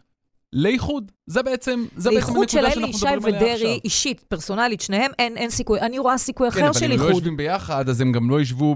לאיחוד. 0.53 1.11
זה 1.27 1.43
בעצם, 1.43 1.85
זה 1.97 2.09
בעצם 2.09 2.27
הנקודה 2.27 2.47
שאנחנו 2.47 2.81
מדברים 2.81 2.85
עליה 2.85 2.89
עכשיו. 2.89 3.09
לאיחוד 3.09 3.29
של 3.29 3.35
אלי 3.35 3.49
ישי 3.49 3.57
ודרעי, 3.63 3.79
אישית, 3.83 4.19
פרסונלית, 4.19 4.81
שניהם, 4.81 5.11
אין, 5.19 5.37
אין 5.37 5.49
סיכוי. 5.49 5.79
אני 5.81 5.99
רואה 5.99 6.17
סיכוי 6.17 6.47
אחר 6.47 6.59
כן, 6.59 6.73
של 6.73 6.91
איחוד. 6.91 6.91
איחוד. 6.91 6.99
כן, 6.99 6.99
אבל 6.99 7.03
הם 7.03 7.09
לא 7.09 7.15
יושבים 7.15 7.37
ביחד, 7.37 7.89
אז 7.89 8.01
הם 8.01 8.11
גם 8.11 8.29
לא 8.29 8.41
ישבו 8.41 8.75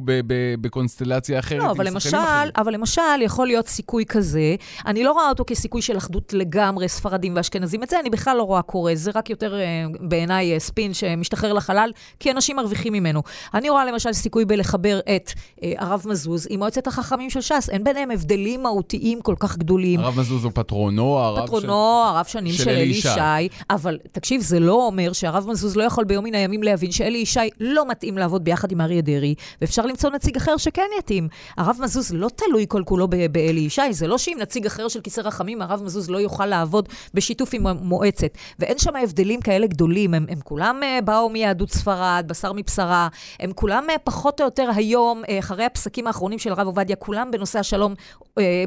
בקונסטלציה 0.62 1.40
אחרת 1.40 1.60
לא, 1.60 1.72
אבל 1.72 1.88
למשל. 1.88 2.18
אבל 2.58 2.74
למשל, 2.74 3.02
יכול 3.22 3.48
להיות 3.48 3.68
סיכוי 3.68 4.06
כזה. 4.06 4.56
אני 4.86 5.04
לא 5.04 5.12
רואה 5.12 5.30
אותו 5.30 5.44
כסיכוי 5.48 5.82
של 5.82 5.98
אחדות 5.98 6.34
לגמרי, 6.34 6.90
ספרדים 6.90 7.34
ואשכנזים. 7.36 7.84
את 7.84 7.90
זה 7.90 8.00
אני 8.00 8.10
בכלל 8.10 8.38
לא 8.38 8.44
רואה 8.44 8.62
קורה. 8.62 8.92
זה 8.96 9.12
רק 9.16 9.30
יותר 9.30 9.56
אה, 9.56 9.86
בעיניי 10.00 10.54
אה, 10.54 10.60
ספין 10.60 10.94
שמשתחרר 10.94 11.54
לחלל, 11.54 11.92
כי 12.20 12.32
אנשים 12.32 12.56
מרוויחים 12.56 12.94
ממנו. 12.94 13.24
אני 13.54 13.70
רואה 13.70 13.86
למשל 13.86 14.14
סיכוי 14.14 14.46
בלחבר 14.46 15.00
את 15.00 15.32
אה, 15.64 15.74
הרב 15.78 16.04
מזוז 16.06 16.48
עם 16.50 16.60
מועצת 16.60 16.88
החכמים 16.88 17.30
של 17.30 17.42
ש"ס. 17.42 17.70
אין 17.70 17.84
ביניהם 17.84 18.12
הבדלים 18.12 18.64
מהותיים 18.64 19.22
כל 19.22 19.36
כך 19.40 19.58
גדולים. 19.58 20.00
הרב 20.00 20.20
מזוז 20.20 20.44
הוא 20.44 20.52
פטרונו, 20.56 21.20
הרב 21.20 21.46
פטרונו, 21.46 21.62
של... 21.62 21.70
הרב 21.70 22.26
שנים 22.38 22.54
של, 22.54 22.64
של 22.64 22.70
אלי 22.70 22.82
ישי. 22.82 23.08
ישי, 23.08 23.48
אבל 23.70 23.98
תקשיב, 24.12 24.42
זה 24.42 24.60
לא 24.60 24.86
אומר 24.86 25.14
שהרב 25.14 25.46
מזוז 25.50 25.76
לא 25.76 25.84
יכול 25.84 26.04
ביום 26.04 26.26
מן 26.26 26.36
הימים 26.36 26.64
להבין 26.64 26.92
שאלי 26.92 27.18
ישי 27.18 27.40
לא 27.60 27.88
מתאים 27.88 28.18
לעבוד 28.18 28.44
ביחד 28.44 28.72
עם 28.72 28.82
אריה 28.82 29.02
דרעי, 29.02 29.36
ואפשר 29.62 29.86
למצוא 29.86 30.10
נציג 30.10 30.38
אחר 30.38 30.58
שכן 30.58 30.88
יתאים. 31.00 31.28
הרב 31.58 31.78
מזוז 31.80 32.14
לא 32.14 32.30
תלוי 32.36 32.66
כל 32.68 32.84
כולו 32.86 33.08
באלי 33.32 33.60
ישי, 33.60 33.82
זה 33.92 34.08
לא 34.08 34.18
שאם 34.18 34.38
נציג 34.42 34.66
אחר 34.66 34.88
של 34.88 35.02
כיסא 35.02 35.22
רחמים, 35.22 35.62
הרב 35.62 35.84
מזוז 35.84 36.10
לא 36.10 36.18
יוכל 36.18 36.46
לעבוד 36.46 36.90
בשיתוף 37.14 37.50
עם 37.54 37.68
המועצת. 37.68 38.38
ואין 38.60 38.78
שם 38.78 38.96
הבדלים 38.96 39.42
כאלה 39.42 39.68
גדולים, 39.68 40.14
הם, 40.14 40.26
הם 40.30 40.40
כולם 40.44 40.82
uh, 40.84 41.02
באו 41.02 41.30
מיהדות 41.30 41.72
ספרד, 41.72 42.26
בשר 42.28 42.54
מבשרה, 42.54 43.08
הם 43.40 43.52
כולם 43.56 43.84
uh, 43.90 43.98
פחות 44.04 44.42
או 44.42 44.46
יותר 44.46 44.70
היום, 44.76 45.24
uh, 45.24 45.28
אחרי 45.40 45.66
הפסקים 45.66 46.08
האחרונים 46.08 46.40
של 46.40 46.52
הרב 46.52 46.68
עובדיה, 46.68 46.96
כולם 46.96 47.32
בנושא 47.32 47.60
השלום 47.60 47.94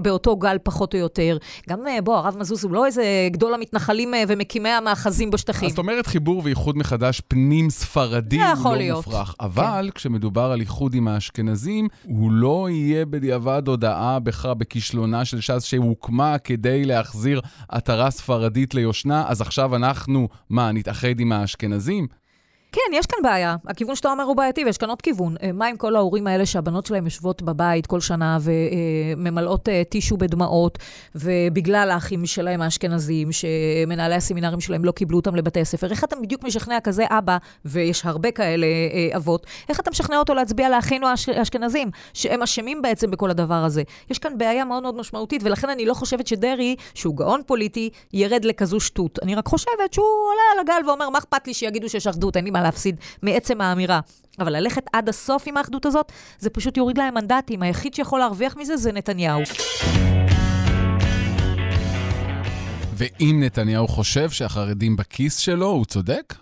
באותו 0.03 0.37
גל 0.37 0.57
פחות 0.63 0.95
או 0.95 0.99
יותר. 0.99 1.39
גם, 1.69 1.85
בוא, 2.05 2.17
הרב 2.17 2.37
מזוז 2.39 2.65
הוא 2.65 2.73
לא 2.73 2.87
איזה 2.87 3.05
גדול 3.31 3.55
המתנחלים 3.61 4.15
uh, 4.15 4.17
ומקימי 4.29 4.69
המאחזים 4.69 5.31
בשטחים. 5.31 5.67
אז 5.67 5.73
זאת 5.73 5.79
אומרת 5.79 6.07
חיבור 6.07 6.43
ואיחוד 6.45 6.79
מחדש 6.79 7.21
פנים-ספרדי 7.29 8.43
הוא 8.43 8.65
לא 8.65 8.77
להיות. 8.77 9.07
מופרך. 9.07 9.35
אבל 9.41 9.85
כן. 9.85 9.91
כשמדובר 9.91 10.53
על 10.53 10.61
איחוד 10.61 10.95
עם 10.95 11.09
האשכנזים, 11.09 11.89
הוא 12.05 12.33
לא 12.33 12.69
יהיה 12.71 13.07
בדיעבד 13.07 13.69
הודעה 13.69 14.19
בך 14.19 14.47
בכישלונה 14.47 15.25
של 15.25 15.41
ש"ס 15.41 15.63
שהוקמה 15.63 16.39
כדי 16.39 16.85
להחזיר 16.85 17.41
עטרה 17.69 18.11
ספרדית 18.11 18.75
ליושנה, 18.75 19.25
אז 19.29 19.41
עכשיו 19.41 19.77
אנחנו, 19.77 20.29
מה, 20.51 20.73
נתאחד 20.73 21.21
עם 21.21 21.33
האשכנזים? 21.33 22.07
כן, 22.73 22.81
יש 22.93 23.07
כאן 23.07 23.19
בעיה. 23.23 23.57
הכיוון 23.67 23.97
שאתה 23.97 24.09
אומר 24.13 24.25
הוא 24.25 24.37
בעייתי, 24.37 24.65
ויש 24.65 24.79
כאן 24.79 24.89
עוד 24.89 25.03
כיוון. 25.03 25.35
אה, 25.43 25.53
מה 25.53 25.67
עם 25.67 25.77
כל 25.77 25.97
ההורים 25.97 26.27
האלה 26.27 26.47
שהבנות 26.47 26.87
שלהם 26.87 27.05
יושבות 27.05 27.43
בבית 27.43 27.87
כל 27.87 28.01
שנה 28.01 28.39
וממלאות 28.41 29.69
אה, 29.69 29.83
טישו 29.89 30.17
בדמעות, 30.17 30.79
ובגלל 31.15 31.91
האחים 31.91 32.27
שלהם 32.27 32.63
האשכנזים, 32.63 33.29
שמנהלי 33.33 34.15
הסמינרים 34.15 34.61
שלהם 34.61 34.85
לא 34.85 34.93
קיבלו 34.93 35.19
אותם 35.19 35.35
לבתי 35.35 35.61
הספר, 35.61 35.91
איך 35.91 36.05
אתה 36.05 36.17
בדיוק 36.17 36.45
משכנע 36.45 36.81
כזה 36.81 37.05
אבא, 37.11 37.37
ויש 37.65 38.07
הרבה 38.07 38.31
כאלה 38.31 38.67
אה, 38.67 39.17
אבות, 39.17 39.47
איך 39.69 39.81
אתה 39.81 39.91
משכנע 39.91 40.17
אותו 40.17 40.35
להצביע 40.35 40.69
לאחינו 40.69 41.07
האשכנזים, 41.37 41.91
שהם 42.15 42.43
אשמים 42.43 42.83
בעצם 42.83 43.11
בכל 43.11 43.31
הדבר 43.31 43.55
הזה? 43.65 43.83
יש 44.11 44.19
כאן 44.19 44.39
בעיה 44.39 44.65
מאוד 44.65 44.83
מאוד 44.83 44.97
משמעותית, 44.97 45.43
ולכן 45.45 45.71
אני 45.71 45.87
לא 45.87 45.95
חושבת 45.95 46.27
שדרעי, 46.27 46.77
שהוא 46.95 47.17
גאון 47.17 47.41
פוליטי, 47.47 47.91
ירד 48.13 48.45
לכזו 48.45 48.81
שטות. 48.81 49.19
אני 49.23 49.35
רק 49.35 49.47
חושבת 49.47 49.93
שהוא 49.93 50.07
עולה 50.07 50.43
על 50.53 50.59
הגל 50.61 50.89
ואומר, 50.89 51.11
מה 51.11 51.19
אכפת 51.19 51.47
לי 51.47 51.55
שיגידו 51.55 51.89
שיש 51.89 52.07
אחדות, 52.07 52.37
אין 52.37 52.45
לי 52.45 52.51
מה 52.51 52.60
להפסיד 52.63 52.97
מעצם 53.23 53.61
האמירה. 53.61 54.01
אבל 54.39 54.57
ללכת 54.57 54.85
עד 54.93 55.09
הסוף 55.09 55.43
עם 55.47 55.57
האחדות 55.57 55.87
הזאת, 55.87 56.13
זה 56.39 56.51
פשוט 56.51 56.77
יוריד 56.77 56.99
להם 56.99 57.15
מנדטים. 57.15 57.63
היחיד 57.63 57.95
שיכול 57.95 58.21
להרוויח 58.21 58.57
מזה 58.57 58.77
זה 58.77 58.93
נתניהו. 58.93 59.41
ואם 62.95 63.43
נתניהו 63.45 63.89
חושב 63.89 64.31
שהחרדים 64.31 64.97
בכיס 64.97 65.37
שלו, 65.37 65.67
הוא 65.67 65.85
צודק? 65.85 66.35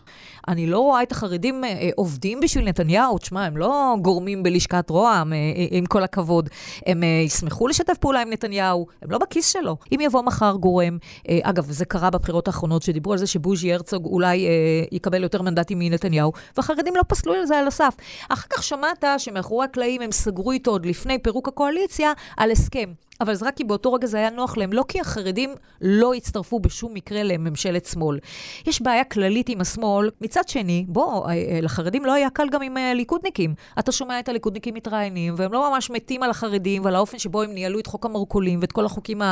אני 0.48 0.66
לא 0.66 0.78
רואה 0.78 1.02
את 1.02 1.12
החרדים 1.12 1.64
אה, 1.64 1.90
עובדים 1.96 2.40
בשביל 2.40 2.64
נתניהו. 2.64 3.18
תשמע, 3.18 3.44
הם 3.44 3.56
לא 3.56 3.96
גורמים 4.02 4.42
בלשכת 4.42 4.90
רוה"מ, 4.90 5.32
אה, 5.32 5.38
אה, 5.38 5.66
עם 5.70 5.86
כל 5.86 6.02
הכבוד. 6.02 6.50
הם 6.86 7.02
אה, 7.02 7.08
ישמחו 7.08 7.68
לשתף 7.68 7.96
פעולה 8.00 8.22
עם 8.22 8.30
נתניהו, 8.30 8.86
הם 9.02 9.10
לא 9.10 9.18
בכיס 9.18 9.52
שלו. 9.52 9.76
אם 9.92 10.00
יבוא 10.00 10.22
מחר 10.22 10.52
גורם, 10.52 10.98
אה, 11.28 11.38
אגב, 11.42 11.70
זה 11.70 11.84
קרה 11.84 12.10
בבחירות 12.10 12.46
האחרונות, 12.46 12.82
שדיברו 12.82 13.12
על 13.12 13.18
זה 13.18 13.26
שבוז'י 13.26 13.72
הרצוג 13.72 14.06
אולי 14.06 14.46
אה, 14.46 14.50
יקבל 14.92 15.22
יותר 15.22 15.42
מנדטים 15.42 15.78
מנתניהו, 15.78 16.32
והחרדים 16.56 16.96
לא 16.96 17.02
פסלו 17.08 17.34
על 17.34 17.46
זה 17.46 17.58
על 17.58 17.66
הסף. 17.66 17.94
אחר 18.28 18.46
כך 18.50 18.62
שמעת 18.62 19.04
שמאחורי 19.18 19.64
הקלעים 19.64 20.02
הם 20.02 20.12
סגרו 20.12 20.52
איתו 20.52 20.70
עוד 20.70 20.86
לפני 20.86 21.18
פירוק 21.18 21.48
הקואליציה 21.48 22.12
על 22.36 22.50
הסכם. 22.50 22.92
אבל 23.20 23.34
זה 23.34 23.46
רק 23.46 23.56
כי 23.56 23.64
באותו 23.64 23.92
רגע 23.92 24.06
זה 24.06 24.18
היה 24.18 24.30
נוח 24.30 24.56
להם, 24.56 24.72
לא 24.72 24.84
כי 24.88 25.00
החרדים 25.00 25.54
לא 25.80 26.14
הצטרפו 26.14 26.60
בשום 26.60 26.94
מקרה 26.94 27.22
לממשלת 27.22 27.86
שמאל. 27.86 28.18
יש 28.66 28.82
בעיה 28.82 29.04
כללית 29.04 29.48
עם 29.48 29.60
השמאל. 29.60 30.07
מצד 30.20 30.48
שני, 30.48 30.84
בוא, 30.88 31.26
אה, 31.26 31.32
אה, 31.32 31.60
לחרדים 31.62 32.04
לא 32.04 32.12
היה 32.12 32.30
קל 32.30 32.48
גם 32.48 32.62
עם 32.62 32.76
אה, 32.76 32.94
ליכודניקים. 32.94 33.54
אתה 33.78 33.92
שומע 33.92 34.20
את 34.20 34.28
הליכודניקים 34.28 34.74
מתראיינים, 34.74 35.34
והם 35.36 35.52
לא 35.52 35.70
ממש 35.70 35.90
מתים 35.90 36.22
על 36.22 36.30
החרדים 36.30 36.84
ועל 36.84 36.94
האופן 36.94 37.18
שבו 37.18 37.42
הם 37.42 37.50
ניהלו 37.50 37.78
את 37.78 37.86
חוק 37.86 38.06
המרכולים 38.06 38.58
ואת 38.60 38.72
כל 38.72 38.84
החוקים 38.84 39.22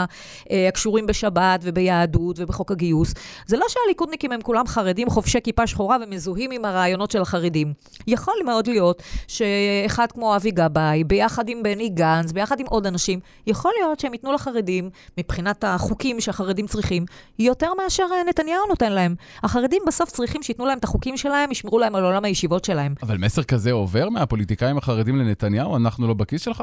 הקשורים 0.68 1.06
בשבת 1.06 1.60
וביהדות 1.62 2.38
ובחוק 2.38 2.70
הגיוס. 2.72 3.14
זה 3.46 3.56
לא 3.56 3.66
שהליכודניקים 3.68 4.32
הם 4.32 4.40
כולם 4.40 4.66
חרדים 4.66 5.10
חובשי 5.10 5.38
כיפה 5.44 5.66
שחורה 5.66 5.96
ומזוהים 6.02 6.50
עם 6.50 6.64
הרעיונות 6.64 7.10
של 7.10 7.22
החרדים. 7.22 7.72
יכול 8.06 8.34
מאוד 8.44 8.66
להיות 8.66 9.02
שאחד 9.28 10.12
כמו 10.12 10.36
אבי 10.36 10.50
גבאי, 10.50 11.04
ביחד 11.04 11.48
עם 11.48 11.62
בני 11.62 11.88
גנץ, 11.88 12.32
ביחד 12.32 12.60
עם 12.60 12.66
עוד 12.66 12.86
אנשים, 12.86 13.20
יכול 13.46 13.72
להיות 13.78 14.00
שהם 14.00 14.12
ייתנו 14.12 14.32
לחרדים, 14.32 14.90
מבחינת 15.18 15.64
החוקים 15.64 16.20
שהחרדים 16.20 16.66
צריכים, 16.66 17.04
יותר 17.38 17.74
מאשר 17.74 18.04
נתניהו 18.28 18.66
נותן 18.68 18.92
להם. 18.92 19.14
החרדים 19.42 19.82
בסוף 19.86 20.10
צריכים 20.10 20.42
שייתנו 20.42 20.65
להם 20.66 20.78
את 20.78 20.84
החוקים 20.84 21.16
שלהם, 21.16 21.52
ישמרו 21.52 21.78
להם 21.78 21.94
על 21.94 22.04
עולם 22.04 22.24
הישיבות 22.24 22.64
שלהם. 22.64 22.94
אבל 23.02 23.18
מסר 23.18 23.42
כזה 23.42 23.72
עובר 23.72 24.08
מהפוליטיקאים 24.08 24.78
החרדים 24.78 25.16
לנתניהו? 25.16 25.76
אנחנו 25.76 26.08
לא 26.08 26.14
בכיס 26.14 26.42
שלך? 26.42 26.62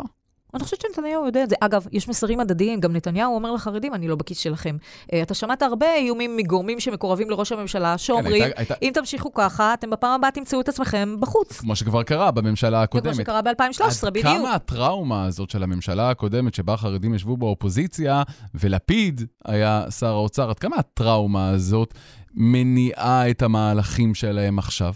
אני 0.54 0.64
חושבת 0.64 0.82
שנתניהו 0.82 1.26
יודע 1.26 1.44
את 1.44 1.50
זה. 1.50 1.56
אגב, 1.60 1.88
יש 1.92 2.10
מסרים 2.10 2.40
הדדיים, 2.40 2.80
גם 2.80 2.94
נתניהו 2.94 3.36
אומר 3.36 3.52
לחרדים, 3.52 3.94
אני 3.94 4.08
לא 4.08 4.16
בכיס 4.16 4.38
שלכם. 4.38 4.78
Uh, 5.02 5.16
אתה 5.24 5.34
שמעת 5.34 5.62
הרבה 5.62 5.96
איומים 5.96 6.38
מגורמים 6.38 6.80
שמקורבים 6.80 7.30
לראש 7.30 7.52
הממשלה, 7.52 7.98
שאומרים, 7.98 8.44
כן, 8.44 8.52
הייתה... 8.56 8.74
אם 8.82 8.92
תמשיכו 8.94 9.34
ככה, 9.34 9.74
אתם 9.74 9.90
בפעם 9.90 10.12
הבאה 10.12 10.32
תמצאו 10.32 10.62
את 10.62 10.70
עצמכם 10.70 11.16
בחוץ. 11.20 11.60
כמו 11.60 11.76
שכבר 11.76 12.04
קרה 12.04 12.32
בממשלה 12.32 12.84
הקודמת. 12.84 13.14
כמו 13.14 13.24
שקרה 13.24 13.42
ב-2013, 13.42 14.10
בדיוק. 14.10 14.26
עד 14.26 14.38
כמה 14.38 14.54
הטראומה 14.54 15.26
הזאת 15.26 15.50
של 15.50 15.64
הממשלה 15.64 16.10
הקודמת, 16.10 16.54
שבה 16.54 16.74
החרדים 16.74 17.14
ישבו 17.14 17.38
באופוזיציה, 17.38 18.24
ולפיד 18.56 19.22
היה 19.46 19.92
שר 19.92 20.14
האוצר, 20.14 20.50
עד 20.50 20.60
כמה 20.60 20.76
הטראומה 20.76 21.50
הזאת 21.50 21.94
מניעה 22.34 23.30
את 23.30 23.42
המהלכים 23.42 24.16
שלהם 24.16 24.60
עכשיו? 24.60 24.94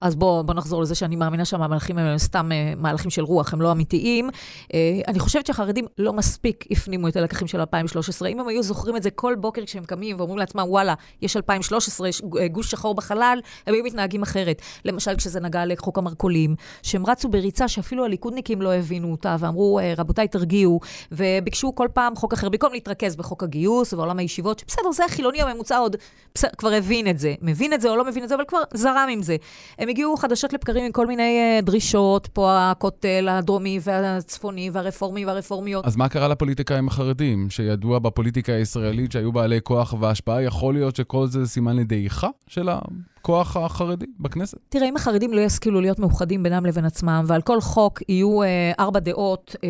אז 0.00 0.16
בואו 0.16 0.44
בוא 0.44 0.54
נחזור 0.54 0.82
לזה 0.82 0.94
שאני 0.94 1.16
מאמינה 1.16 1.44
שהמהלכים 1.44 1.98
הם 1.98 2.18
סתם 2.18 2.50
uh, 2.52 2.80
מהלכים 2.80 3.10
של 3.10 3.22
רוח, 3.22 3.52
הם 3.52 3.60
לא 3.60 3.72
אמיתיים. 3.72 4.28
Uh, 4.28 4.72
אני 5.08 5.18
חושבת 5.18 5.46
שהחרדים 5.46 5.86
לא 5.98 6.12
מספיק 6.12 6.64
הפנימו 6.70 7.08
את 7.08 7.16
הלקחים 7.16 7.48
של 7.48 7.60
2013. 7.60 8.28
אם 8.28 8.40
הם 8.40 8.48
היו 8.48 8.62
זוכרים 8.62 8.96
את 8.96 9.02
זה 9.02 9.10
כל 9.10 9.34
בוקר 9.34 9.64
כשהם 9.64 9.84
קמים 9.84 10.16
ואומרים 10.18 10.38
לעצמם, 10.38 10.64
וואלה, 10.68 10.94
יש 11.22 11.36
2013, 11.36 12.08
יש 12.08 12.22
אה, 12.40 12.48
גוש 12.48 12.70
שחור 12.70 12.94
בחלל, 12.94 13.38
הם 13.66 13.74
היו 13.74 13.84
מתנהגים 13.84 14.22
אחרת. 14.22 14.62
למשל, 14.84 15.16
כשזה 15.16 15.40
נגע 15.40 15.66
לחוק 15.66 15.98
המרכולים, 15.98 16.54
שהם 16.82 17.06
רצו 17.06 17.28
בריצה 17.28 17.68
שאפילו 17.68 18.04
הליכודניקים 18.04 18.62
לא 18.62 18.74
הבינו 18.74 19.10
אותה, 19.10 19.36
ואמרו, 19.38 19.80
רבותיי, 19.96 20.28
תרגיעו, 20.28 20.80
וביקשו 21.12 21.74
כל 21.74 21.88
פעם 21.92 22.16
חוק 22.16 22.32
אחר, 22.32 22.48
במקום 22.48 22.72
להתרכז 22.72 23.16
בחוק 23.16 23.42
הגיוס 23.42 23.92
ובעולם 23.92 24.18
הישיבות, 24.18 24.58
שבסדר, 24.58 24.92
זה 24.92 25.04
החילוני 25.04 25.42
הממוצע 25.42 25.78
עוד 25.78 25.96
בסדר, 26.34 26.50
כבר 26.58 26.72
הבין 26.72 27.08
את 27.08 27.18
זה. 27.18 27.34
מבין 27.42 27.72
את 27.72 27.80
זה 27.80 27.90
או 27.90 27.96
לא 27.96 28.04
מבין 28.04 28.24
את 28.24 28.28
זה, 28.28 28.34
אבל 28.34 28.44
כבר 28.48 28.62
זרם 28.74 29.08
עם 29.10 29.22
זה. 29.22 29.36
הם 29.78 29.88
הגיעו 29.96 30.16
חדשות 30.16 30.52
לבקרים 30.52 30.84
עם 30.84 30.92
כל 30.92 31.06
מיני 31.06 31.58
uh, 31.60 31.64
דרישות, 31.64 32.26
פה 32.26 32.70
הכותל 32.70 33.28
הדרומי 33.30 33.78
והצפוני 33.82 34.70
והרפורמי 34.72 35.26
והרפורמיות. 35.26 35.86
אז 35.86 35.96
מה 35.96 36.08
קרה 36.08 36.28
לפוליטיקאים 36.28 36.88
החרדים, 36.88 37.50
שידוע 37.50 37.98
בפוליטיקה 37.98 38.52
הישראלית 38.52 39.12
שהיו 39.12 39.32
בעלי 39.32 39.58
כוח 39.62 39.94
והשפעה? 40.00 40.42
יכול 40.42 40.74
להיות 40.74 40.96
שכל 40.96 41.26
זה 41.26 41.46
סימן 41.46 41.76
לדעיכה 41.76 42.28
של 42.46 42.68
ה... 42.68 42.78
הכוח 43.26 43.56
החרדי 43.56 44.06
בכנסת? 44.20 44.58
תראה, 44.68 44.88
אם 44.88 44.96
החרדים 44.96 45.32
לא 45.32 45.40
ישכילו 45.40 45.80
להיות 45.80 45.98
מאוחדים 45.98 46.42
בינם 46.42 46.66
לבין 46.66 46.84
עצמם, 46.84 47.24
ועל 47.26 47.42
כל 47.42 47.60
חוק 47.60 48.02
יהיו 48.08 48.42
אה, 48.42 48.72
ארבע 48.78 49.00
דעות, 49.00 49.56
אה, 49.64 49.68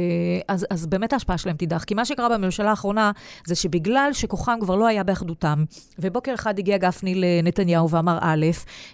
אז, 0.49 0.66
אז 0.71 0.87
באמת 0.87 1.12
ההשפעה 1.12 1.38
שלהם 1.38 1.57
תידח. 1.57 1.85
כי 1.85 1.95
מה 1.95 2.05
שקרה 2.05 2.29
בממשלה 2.29 2.71
האחרונה, 2.71 3.11
זה 3.47 3.55
שבגלל 3.55 4.11
שכוחם 4.12 4.59
כבר 4.61 4.77
לא 4.77 4.87
היה 4.87 5.03
באחדותם, 5.03 5.64
ובוקר 5.99 6.35
אחד 6.35 6.59
הגיע 6.59 6.79
גפני 6.79 7.14
לנתניהו 7.14 7.90
ואמר 7.90 8.19
א', 8.21 8.47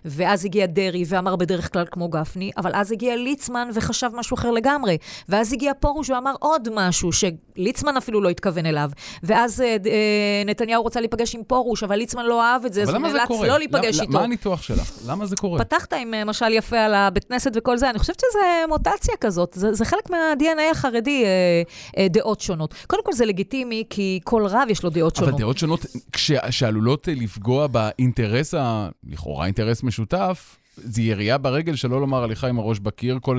ואז 0.05 0.45
הגיע 0.45 0.67
דרעי 0.67 1.05
ואמר 1.09 1.37
בדרך 1.37 1.73
כלל 1.73 1.85
כמו 1.91 2.09
גפני, 2.09 2.51
אבל 2.57 2.71
אז 2.75 2.93
הגיע 2.93 3.17
ליצמן 3.17 3.69
וחשב 3.75 4.11
משהו 4.15 4.35
אחר 4.35 4.51
לגמרי, 4.51 4.99
ואז 5.29 5.53
הגיע 5.53 5.75
פרוש 5.75 6.11
ואמר 6.11 6.35
עוד 6.41 6.69
משהו 6.75 7.11
שליצמן 7.13 7.97
אפילו 7.97 8.21
לא 8.21 8.29
התכוון 8.29 8.67
אליו, 8.67 8.91
ואז 9.23 9.61
אה, 9.61 9.77
אה, 9.87 10.43
נתניהו 10.47 10.83
רוצה 10.83 11.01
להיפגש 11.01 11.35
עם 11.35 11.43
פרוש, 11.47 11.83
אבל 11.83 11.97
ליצמן 11.97 12.27
לא 12.27 12.43
אהב 12.43 12.65
את 12.65 12.73
זה, 12.73 12.83
אז 12.83 12.89
הוא 12.89 12.99
נאלץ 12.99 13.31
לא 13.31 13.59
להיפגש 13.59 14.01
איתו. 14.01 14.13
מה 14.13 14.27
הניתוח 14.53 14.63
שלך? 14.63 15.11
למה 15.11 15.27
זה 15.27 15.37
קורה? 15.37 15.65
פתחת 15.65 15.93
עם 15.93 16.15
אה, 16.15 16.25
משל 16.25 16.53
יפה 16.53 16.79
על 16.79 16.95
הבית 16.95 17.25
כנסת 17.25 17.53
וכל 17.55 17.79
זה, 17.79 17.91
אני 17.91 17.99
חושבת 17.99 18.21
שזה 18.21 18.65
מוטציה 18.69 19.15
כזאת, 19.21 19.53
זה, 19.55 19.75
זה 19.75 19.85
חלק 19.85 20.11
מה-DNA 20.11 20.71
החרדי, 20.71 21.25
אה, 21.25 21.63
אה, 21.99 22.09
דעות 22.09 22.41
שונות. 22.41 22.75
קודם 22.87 23.05
כל 23.05 23.13
זה 23.13 23.27
לגיטימי, 23.27 23.85
כי 23.91 24.21
כל 24.25 24.47
רב 24.47 24.69
יש 24.69 24.83
לו 24.83 24.91
דעות 24.91 25.17
שונות. 25.17 25.31
אבל 25.31 25.39
דעות 25.39 25.59
שונות 25.59 25.87
כש, 26.13 26.33
שעלולות 26.51 27.09
אה, 27.09 27.15
לפגוע 27.15 27.67
באינטרס, 27.67 28.55
ה... 28.55 28.89
לכאורה 29.05 29.47
אינטרס 29.47 29.83
משותף, 29.83 30.57
זה 30.77 31.03
ירייה 31.03 31.39
ברגל, 31.39 31.75
שלא 31.77 32.01
לומר 32.01 32.23
הליכה 32.23 32.49
עם 32.49 32.59
הראש 32.59 32.79
בקיר, 32.79 33.19
כל 33.23 33.39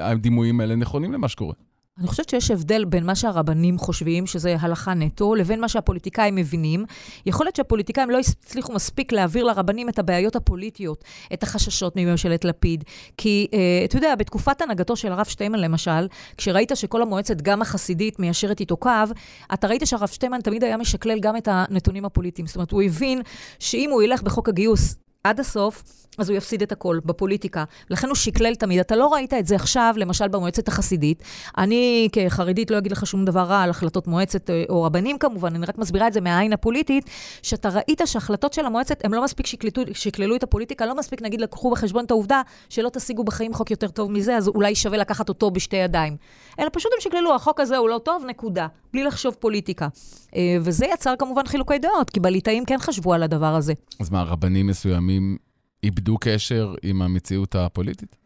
הדימויים 0.00 0.60
האלה 0.60 0.76
נכונים 0.76 1.12
למה 1.12 1.28
שקורה. 1.28 1.54
אני 1.98 2.06
חושבת 2.06 2.28
שיש 2.28 2.50
הבדל 2.50 2.84
בין 2.84 3.06
מה 3.06 3.14
שהרבנים 3.14 3.78
חושבים, 3.78 4.26
שזה 4.26 4.56
הלכה 4.60 4.94
נטו, 4.94 5.34
לבין 5.34 5.60
מה 5.60 5.68
שהפוליטיקאים 5.68 6.34
מבינים. 6.34 6.84
יכול 7.26 7.46
להיות 7.46 7.56
שהפוליטיקאים 7.56 8.10
לא 8.10 8.18
הצליחו 8.18 8.72
מספיק 8.72 9.12
להעביר 9.12 9.44
לרבנים 9.44 9.88
את 9.88 9.98
הבעיות 9.98 10.36
הפוליטיות, 10.36 11.04
את 11.32 11.42
החששות 11.42 11.96
מממשלת 11.96 12.44
לפיד. 12.44 12.84
כי, 13.16 13.46
אה, 13.54 13.58
אתה 13.84 13.96
יודע, 13.96 14.14
בתקופת 14.14 14.60
הנהגתו 14.62 14.96
של 14.96 15.12
הרב 15.12 15.26
שטיימן, 15.26 15.58
למשל, 15.58 16.08
כשראית 16.36 16.72
שכל 16.74 17.02
המועצת, 17.02 17.42
גם 17.42 17.62
החסידית, 17.62 18.18
מיישרת 18.18 18.60
איתו 18.60 18.76
קו, 18.76 18.90
אתה 19.54 19.66
ראית 19.66 19.82
שהרב 19.84 20.08
שטיימן 20.08 20.40
תמיד 20.40 20.64
היה 20.64 20.76
משקלל 20.76 21.20
גם 21.20 21.36
את 21.36 21.48
הנתונים 21.50 22.04
הפוליטיים. 22.04 22.46
זאת 22.46 22.56
אומרת, 22.56 22.70
הוא 22.70 22.82
הבין 22.82 23.22
שאם 23.58 23.90
הוא 23.92 24.02
ילך 24.02 24.22
בחוק 24.22 24.48
הגיוס 24.48 25.01
עד 25.24 25.40
הסוף, 25.40 25.82
אז 26.18 26.28
הוא 26.28 26.36
יפסיד 26.36 26.62
את 26.62 26.72
הכל 26.72 26.98
בפוליטיקה. 27.04 27.64
לכן 27.90 28.06
הוא 28.06 28.16
שקלל 28.16 28.54
תמיד. 28.54 28.80
אתה 28.80 28.96
לא 28.96 29.06
ראית 29.12 29.34
את 29.34 29.46
זה 29.46 29.54
עכשיו, 29.54 29.94
למשל 29.96 30.28
במועצת 30.28 30.68
החסידית. 30.68 31.22
אני 31.58 32.08
כחרדית 32.12 32.70
לא 32.70 32.78
אגיד 32.78 32.92
לך 32.92 33.06
שום 33.06 33.24
דבר 33.24 33.40
רע 33.40 33.60
על 33.60 33.70
החלטות 33.70 34.06
מועצת, 34.06 34.50
אה, 34.50 34.64
או 34.68 34.82
רבנים 34.82 35.18
כמובן, 35.18 35.54
אני 35.54 35.66
רק 35.66 35.78
מסבירה 35.78 36.08
את 36.08 36.12
זה 36.12 36.20
מהעין 36.20 36.52
הפוליטית, 36.52 37.10
שאתה 37.42 37.68
ראית 37.68 38.00
שהחלטות 38.04 38.52
של 38.52 38.66
המועצת, 38.66 39.04
הם 39.04 39.14
לא 39.14 39.24
מספיק 39.24 39.46
שקלטו, 39.46 39.82
שקללו 39.92 40.36
את 40.36 40.42
הפוליטיקה, 40.42 40.86
לא 40.86 40.94
מספיק, 40.94 41.22
נגיד, 41.22 41.40
לקחו 41.40 41.70
בחשבון 41.70 42.04
את 42.04 42.10
העובדה 42.10 42.42
שלא 42.68 42.88
תשיגו 42.88 43.24
בחיים 43.24 43.54
חוק 43.54 43.70
יותר 43.70 43.88
טוב 43.88 44.10
מזה, 44.10 44.36
אז 44.36 44.48
אולי 44.48 44.74
שווה 44.74 44.98
לקחת 44.98 45.28
אותו 45.28 45.50
בשתי 45.50 45.76
ידיים. 45.76 46.16
אלא 46.58 46.68
פשוט 46.72 46.92
הם 46.94 47.00
שקללו, 47.00 47.34
החוק 47.34 47.60
הזה 47.60 47.76
הוא 47.76 47.88
לא 47.88 47.98
טוב, 48.04 48.24
נקודה. 48.26 48.66
בלי 48.92 49.04
לחשוב 49.04 49.34
פוליטיקה. 49.34 49.88
אה, 50.36 50.56
וזה 50.60 50.86
יצר 50.94 51.14
כמובן 51.18 51.46
חילוקי 51.46 51.78
דעות, 51.78 52.10
כי 52.10 52.20
בליטאים 52.20 52.64
כן 52.64 52.78
חשבו 52.80 53.14
על 53.14 53.22
הדבר 53.22 53.54
הזה. 53.54 53.72
אז 54.00 54.10
מה, 54.10 54.22
רבנים 54.22 54.66
מסוימים 54.66 55.36
איבדו 55.84 56.18
קשר 56.20 56.74
עם 56.82 57.02
המציאות 57.02 57.54
הפוליטית? 57.54 58.16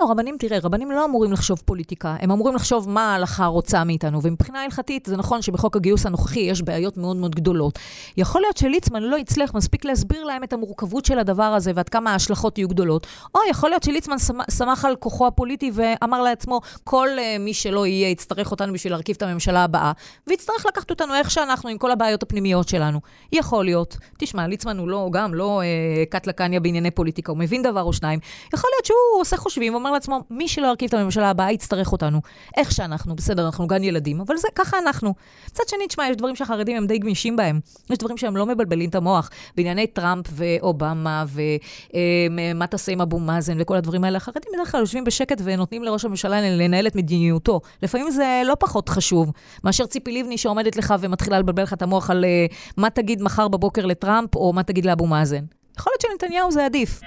לא, 0.00 0.10
רבנים, 0.10 0.36
תראה, 0.38 0.58
רבנים 0.62 0.90
לא 0.90 1.04
אמורים 1.04 1.32
לחשוב 1.32 1.62
פוליטיקה, 1.64 2.16
הם 2.20 2.30
אמורים 2.30 2.54
לחשוב 2.54 2.88
מה 2.88 3.12
ההלכה 3.12 3.46
רוצה 3.46 3.84
מאיתנו, 3.84 4.22
ומבחינה 4.22 4.62
הלכתית 4.62 5.06
זה 5.06 5.16
נכון 5.16 5.42
שבחוק 5.42 5.76
הגיוס 5.76 6.06
הנוכחי 6.06 6.40
יש 6.40 6.62
בעיות 6.62 6.96
מאוד 6.96 7.16
מאוד 7.16 7.34
גדולות. 7.34 7.78
יכול 8.16 8.40
להיות 8.40 8.56
שליצמן 8.56 9.02
לא 9.02 9.16
הצליח 9.16 9.54
מספיק 9.54 9.84
להסביר 9.84 10.24
להם 10.24 10.44
את 10.44 10.52
המורכבות 10.52 11.04
של 11.04 11.18
הדבר 11.18 11.42
הזה 11.42 11.72
ועד 11.74 11.88
כמה 11.88 12.12
ההשלכות 12.12 12.58
יהיו 12.58 12.68
גדולות, 12.68 13.06
או 13.34 13.40
יכול 13.50 13.70
להיות 13.70 13.82
שליצמן 13.82 14.16
שמח 14.50 14.84
על 14.84 14.96
כוחו 14.96 15.26
הפוליטי 15.26 15.70
ואמר 15.74 16.22
לעצמו, 16.22 16.60
כל 16.84 17.08
uh, 17.16 17.38
מי 17.40 17.54
שלא 17.54 17.86
יהיה 17.86 18.08
יצטרך 18.08 18.50
אותנו 18.50 18.72
בשביל 18.72 18.92
להרכיב 18.92 19.16
את 19.16 19.22
הממשלה 19.22 19.64
הבאה, 19.64 19.92
ויצטרך 20.26 20.66
לקחת 20.66 20.90
אותנו 20.90 21.14
איך 21.14 21.30
שאנחנו 21.30 21.68
עם 21.68 21.78
כל 21.78 21.90
הבעיות 21.90 22.22
הפנימיות 22.22 22.68
שלנו. 22.68 23.00
יכול 23.32 23.64
להיות. 23.64 23.96
תשמע, 24.18 24.46
ליצמן 24.46 24.78
הוא 24.78 24.88
לא, 24.88 25.08
גם 25.12 25.34
לא 25.34 25.60
uh, 25.62 26.10
קט 26.10 26.26
לקניה 26.26 26.60
בענייני 26.60 26.90
פוליטיקה, 26.90 27.32
הוא 27.32 27.38
מבין 27.38 27.62
דבר 27.62 27.82
או 27.82 27.92
שניים. 27.92 28.18
יכול 28.54 28.70
להיות 28.74 28.84
שהוא 28.84 29.20
עושה 29.20 29.36
חושבים, 29.36 29.74
אומר 29.84 29.94
לעצמו, 29.94 30.20
מי 30.30 30.48
שלא 30.48 30.66
ירכיב 30.66 30.88
את 30.88 30.94
הממשלה 30.94 31.30
הבאה 31.30 31.52
יצטרך 31.52 31.92
אותנו. 31.92 32.20
איך 32.56 32.72
שאנחנו, 32.72 33.16
בסדר, 33.16 33.46
אנחנו 33.46 33.66
גן 33.66 33.84
ילדים, 33.84 34.20
אבל 34.20 34.36
זה, 34.36 34.48
ככה 34.54 34.78
אנחנו. 34.78 35.14
מצד 35.50 35.64
שני, 35.68 35.86
תשמע, 35.88 36.08
יש 36.08 36.16
דברים 36.16 36.36
שהחרדים 36.36 36.76
הם 36.76 36.86
די 36.86 36.98
גמישים 36.98 37.36
בהם. 37.36 37.60
יש 37.90 37.98
דברים 37.98 38.16
שהם 38.16 38.36
לא 38.36 38.46
מבלבלים 38.46 38.90
את 38.90 38.94
המוח. 38.94 39.30
בענייני 39.56 39.86
טראמפ 39.86 40.26
ואובמה, 40.32 41.24
ומה 41.28 42.66
תעשה 42.66 42.92
עם 42.92 43.00
אבו 43.00 43.18
מאזן 43.18 43.56
וכל 43.60 43.76
הדברים 43.76 44.04
האלה, 44.04 44.16
החרדים 44.16 44.52
בדרך 44.54 44.72
כלל 44.72 44.80
יושבים 44.80 45.04
בשקט 45.04 45.40
ונותנים 45.44 45.84
לראש 45.84 46.04
הממשלה 46.04 46.40
לנהל 46.40 46.86
את 46.86 46.96
מדיניותו. 46.96 47.60
לפעמים 47.82 48.10
זה 48.10 48.42
לא 48.44 48.56
פחות 48.60 48.88
חשוב 48.88 49.32
מאשר 49.64 49.86
ציפי 49.86 50.12
לבני 50.12 50.38
שעומדת 50.38 50.76
לך 50.76 50.94
ומתחילה 51.00 51.38
לבלבל 51.38 51.62
לך 51.62 51.72
את 51.72 51.82
המוח 51.82 52.10
על 52.10 52.24
uh, 52.24 52.54
מה 52.76 52.90
תגיד 52.90 53.22
מחר 53.22 53.48
בבוקר 53.48 53.86
לטראמפ, 53.86 54.36
או 54.36 54.52
מה 54.52 54.62
תגיד 54.62 54.86
לאבו 54.86 55.06
מאזן. 55.06 55.44
יכול 55.78 55.92
להיות 55.92 56.00
שלנתניהו 56.00 56.52
זה 56.52 56.64
עדיף. 56.64 57.00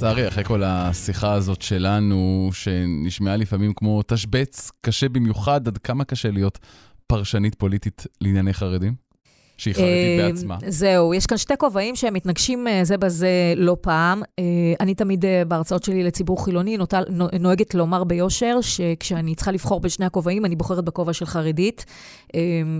שרי, 0.00 0.28
אחרי 0.28 0.44
כל 0.44 0.62
השיחה 0.64 1.32
הזאת 1.32 1.62
שלנו, 1.62 2.50
שנשמעה 2.52 3.36
לפעמים 3.36 3.72
כמו 3.76 4.02
תשבץ 4.06 4.70
קשה 4.80 5.08
במיוחד, 5.08 5.68
עד 5.68 5.78
כמה 5.78 6.04
קשה 6.04 6.30
להיות 6.30 6.58
פרשנית 7.06 7.54
פוליטית 7.54 8.06
לענייני 8.20 8.54
חרדים? 8.54 9.04
שהיא 9.58 9.74
חרדית 9.74 10.20
אה, 10.20 10.28
בעצמה. 10.28 10.58
זהו, 10.68 11.14
יש 11.14 11.26
כאן 11.26 11.38
שתי 11.38 11.54
כובעים 11.58 11.96
שהם 11.96 12.14
מתנגשים 12.14 12.68
אה, 12.68 12.84
זה 12.84 12.96
בזה 12.96 13.28
לא 13.56 13.76
פעם. 13.80 14.22
אה, 14.38 14.44
אני 14.80 14.94
תמיד 14.94 15.24
בהרצאות 15.48 15.84
שלי 15.84 16.02
לציבור 16.02 16.44
חילוני 16.44 16.78
נוהגת 17.40 17.74
לומר 17.74 18.04
ביושר, 18.04 18.60
שכשאני 18.60 19.34
צריכה 19.34 19.52
לבחור 19.52 19.80
בין 19.80 19.90
שני 19.90 20.06
הכובעים, 20.06 20.44
אני 20.44 20.56
בוחרת 20.56 20.84
בכובע 20.84 21.12
של 21.12 21.26
חרדית, 21.26 21.84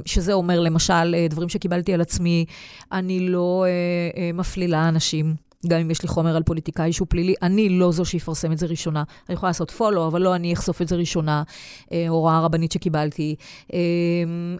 שזה 0.07 0.33
אומר 0.33 0.61
למשל 0.61 1.15
דברים 1.31 1.49
שקיבלתי 1.49 1.95
על 1.95 2.01
עצמי, 2.01 2.45
אני 2.93 3.29
לא 3.29 3.65
מפלילה 4.35 4.89
אנשים. 4.89 5.35
גם 5.67 5.81
אם 5.81 5.91
יש 5.91 6.03
לי 6.03 6.09
חומר 6.09 6.37
על 6.37 6.43
פוליטיקאי 6.43 6.93
שהוא 6.93 7.07
פלילי, 7.11 7.35
אני 7.43 7.69
לא 7.69 7.93
זו 7.93 8.05
שיפרסם 8.05 8.53
את 8.53 8.59
זה 8.59 8.67
ראשונה. 8.67 9.03
אני 9.29 9.35
יכולה 9.35 9.51
לעשות 9.51 9.71
פולו, 9.71 10.07
אבל 10.07 10.23
לא 10.23 10.35
אני 10.35 10.53
אחשוף 10.53 10.83
את 10.83 10.89
זה 10.89 10.97
ראשונה. 10.97 11.43
אה, 11.93 12.09
הוראה 12.09 12.41
רבנית 12.41 12.73
שקיבלתי. 12.73 13.35
אה, 13.73 13.79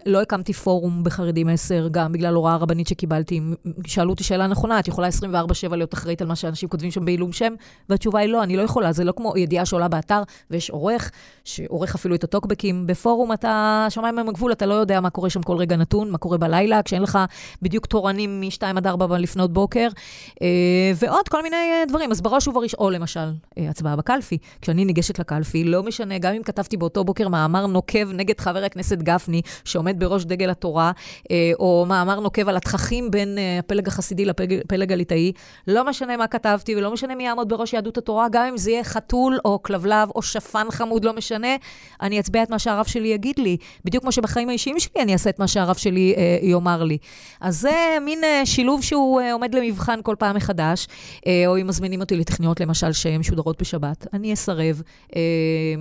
לא 0.05 0.21
הקמתי 0.21 0.53
פורום 0.53 1.03
בחרדים 1.03 1.49
10, 1.49 1.87
גם 1.91 2.11
בגלל 2.11 2.33
הוראה 2.33 2.55
רבנית 2.55 2.87
שקיבלתי. 2.87 3.41
שאלו 3.87 4.09
אותי 4.09 4.23
שאלה 4.23 4.47
נכונה, 4.47 4.79
את 4.79 4.87
יכולה 4.87 5.07
24-7 5.07 5.75
להיות 5.75 5.93
אחראית 5.93 6.21
על 6.21 6.27
מה 6.27 6.35
שאנשים 6.35 6.69
כותבים 6.69 6.91
שם 6.91 7.05
בעילום 7.05 7.31
שם? 7.31 7.53
והתשובה 7.89 8.19
היא 8.19 8.29
לא, 8.29 8.43
אני 8.43 8.57
לא 8.57 8.61
יכולה. 8.61 8.91
זה 8.91 9.03
לא 9.03 9.13
כמו 9.17 9.33
ידיעה 9.37 9.65
שעולה 9.65 9.87
באתר, 9.87 10.21
ויש 10.51 10.69
עורך, 10.69 11.11
שעורך 11.43 11.95
אפילו 11.95 12.15
את 12.15 12.23
הטוקבקים. 12.23 12.87
בפורום 12.87 13.33
אתה, 13.33 13.87
שמיים 13.89 14.19
הם 14.19 14.29
הגבול, 14.29 14.51
אתה 14.51 14.65
לא 14.65 14.73
יודע 14.73 14.99
מה 14.99 15.09
קורה 15.09 15.29
שם 15.29 15.43
כל 15.43 15.57
רגע 15.57 15.75
נתון, 15.75 16.11
מה 16.11 16.17
קורה 16.17 16.37
בלילה, 16.37 16.83
כשאין 16.83 17.01
לך 17.01 17.19
בדיוק 17.61 17.85
תורנים 17.85 18.41
מ-2 18.41 18.61
עד 18.77 18.87
4 18.87 19.17
לפנות 19.17 19.53
בוקר. 19.53 19.87
אה, 20.41 20.91
ועוד 20.95 21.29
כל 21.29 21.43
מיני 21.43 21.55
אה, 21.55 21.83
דברים. 21.87 22.11
אז 22.11 22.21
בראש 22.21 22.47
ובראש, 22.47 22.73
או 22.73 22.89
למשל, 22.89 23.19
אה, 23.57 23.69
הצבעה 23.69 23.95
בקלפי. 23.95 24.37
כשאני 24.61 24.85
ניגשת 24.85 25.19
לקלפי, 25.19 25.63
לא 25.63 25.83
משנה, 25.83 26.17
גם 26.17 26.33
אם 26.33 26.43
כתבתי 26.43 26.77
באותו 26.77 27.03
בוקר 27.03 27.27
מאמר 27.27 27.67
נוקב 27.67 28.11
נגד 28.13 28.39
חבר 28.39 28.63
הכנסת 28.63 28.97
גפני, 28.97 29.41
שעומד 29.65 29.99
בראש 29.99 30.25
דגל 30.25 30.49
התורה, 30.49 30.91
אה, 31.31 31.51
או 31.59 31.85
מאמר 31.87 32.19
נוקב 32.19 32.49
על 32.49 32.57
התככים 32.57 33.11
בין 33.11 33.37
הפלג 33.59 33.87
החסידי 33.87 34.25
לפלג 34.25 34.91
הליטאי, 34.91 35.31
לא 35.67 35.85
משנה 35.85 36.17
מה 36.17 36.27
כתבתי 36.27 36.75
ולא 36.75 36.91
משנה 36.91 37.15
מי 37.15 37.23
יעמוד 37.23 37.49
בראש 37.49 37.73
יהדות 37.73 37.97
התורה, 37.97 38.27
גם 38.31 38.45
אם 38.45 38.57
זה 38.57 38.71
יהיה 38.71 38.83
חתול 38.83 39.39
או 39.45 39.63
כלבלב 39.63 40.09
או 40.15 40.21
שפן 40.21 40.67
חמוד, 40.71 41.05
לא 41.05 41.13
משנה, 41.13 41.55
אני 42.01 42.19
אצביע 42.19 42.43
את 42.43 42.49
מה 42.49 42.59
שהרב 42.59 42.85
שלי 42.85 43.07
יגיד 43.07 43.39
לי. 43.39 43.57
בדיוק 43.85 44.03
כמו 44.03 44.11
שבחיים 44.11 44.49
האישיים 44.49 44.79
שלי 44.79 45.01
אני 45.01 45.13
אעשה 45.13 45.29
את 45.29 45.39
מה 45.39 45.47
שהרב 45.47 45.75
שלי 45.75 46.15
יאמר 46.41 46.83
לי. 46.83 46.97
אז 47.41 47.59
זה 47.59 47.97
מין 48.01 48.19
שילוב 48.45 48.83
שהוא 48.83 49.21
עומד 49.33 49.55
למבחן 49.55 49.99
כל 50.03 50.15
פעם 50.19 50.35
מחדש. 50.35 50.84
אה, 51.27 51.43
או 51.47 51.61
אם 51.61 51.67
מזמינים 51.67 52.01
אותי 52.01 52.15
לתוכניות, 52.15 52.59
למשל, 52.59 52.91
שהן 52.91 53.19
משודרות 53.19 53.61
בשבת, 53.61 54.07
אני 54.13 54.33
אסרב. 54.33 54.81
אה, 55.15 55.21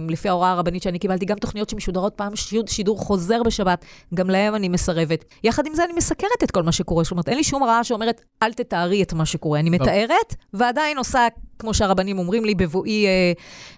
לפי 0.09 0.29
ההוראה 0.29 0.51
הרבנית 0.51 0.83
שאני 0.83 0.99
קיבלתי, 0.99 1.27
גם 1.27 1.37
תוכניות 1.38 1.71
שמשודרות 1.71 2.14
פעם 2.17 2.33
שידור 2.67 2.99
חוזר 2.99 3.43
בשבת, 3.43 3.85
גם 4.14 4.31
להם 4.31 4.55
אני 4.55 4.69
מסרבת. 4.69 5.25
יחד 5.45 5.67
עם 5.67 5.75
זה 5.75 5.85
אני 5.85 5.93
מסקרת 5.97 6.43
את 6.45 6.51
כל 6.51 6.62
מה 6.62 6.73
שקורה. 6.73 7.05
זאת 7.05 7.11
אומרת, 7.11 7.29
אין 7.29 7.37
לי 7.37 7.45
שום 7.45 7.64
רעה 7.64 7.85
שאומרת, 7.85 8.21
אל 8.43 8.53
תתארי 8.53 9.03
את 9.03 9.12
מה 9.12 9.27
שקורה. 9.27 9.61
אני 9.61 9.71
מתארת, 9.71 10.35
ועדיין 10.55 10.99
עושה... 10.99 11.27
כמו 11.59 11.75
שהרבנים 11.75 12.19
אומרים 12.19 12.45
לי, 12.45 12.55
בבואי 12.55 13.07
אה, 13.07 13.33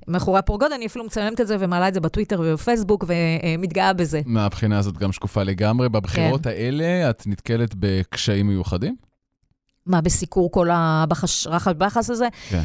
מאחורי 0.09 0.39
הפורגוד, 0.39 0.73
אני 0.73 0.87
אפילו 0.87 1.05
מצלמת 1.05 1.41
את 1.41 1.47
זה 1.47 1.57
ומעלה 1.61 1.89
את 1.89 1.95
זה 1.95 2.01
בטוויטר 2.01 2.41
ובפייסבוק 2.41 3.05
ומתגאה 3.07 3.93
בזה. 3.93 4.21
מהבחינה 4.27 4.79
הזאת 4.79 4.99
גם 4.99 5.12
שקופה 5.12 5.43
לגמרי. 5.43 5.89
בבחירות 5.89 6.43
כן. 6.43 6.51
האלה 6.51 7.11
את 7.11 7.23
נתקלת 7.27 7.75
בקשיים 7.79 8.47
מיוחדים? 8.47 8.97
מה, 9.87 10.01
בסיקור 10.01 10.51
כל 10.51 10.68
הבחש, 10.72 11.46
רחש 11.81 12.11
הזה? 12.11 12.29
כן. 12.49 12.62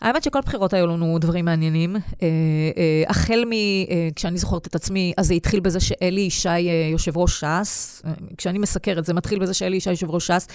האמת 0.00 0.22
שכל 0.22 0.40
בחירות 0.40 0.74
היו 0.74 0.86
לנו 0.86 1.18
דברים 1.18 1.44
מעניינים. 1.44 1.96
אה, 1.96 2.00
אה, 2.22 3.02
החל 3.08 3.44
מ... 3.46 3.52
אה, 3.52 4.08
כשאני 4.16 4.38
זוכרת 4.38 4.66
את 4.66 4.74
עצמי, 4.74 5.12
אז 5.16 5.26
זה 5.26 5.34
התחיל 5.34 5.60
בזה 5.60 5.80
שאלי 5.80 6.20
ישי 6.20 6.60
יושב 6.92 7.16
ראש 7.16 7.44
ש"ס. 7.44 8.02
כשאני 8.36 8.58
מסקרת, 8.58 9.04
זה 9.04 9.14
מתחיל 9.14 9.38
בזה 9.38 9.54
שאלי 9.54 9.76
ישי 9.76 9.90
יושב 9.90 10.10
ראש 10.10 10.26
ש"ס. 10.26 10.46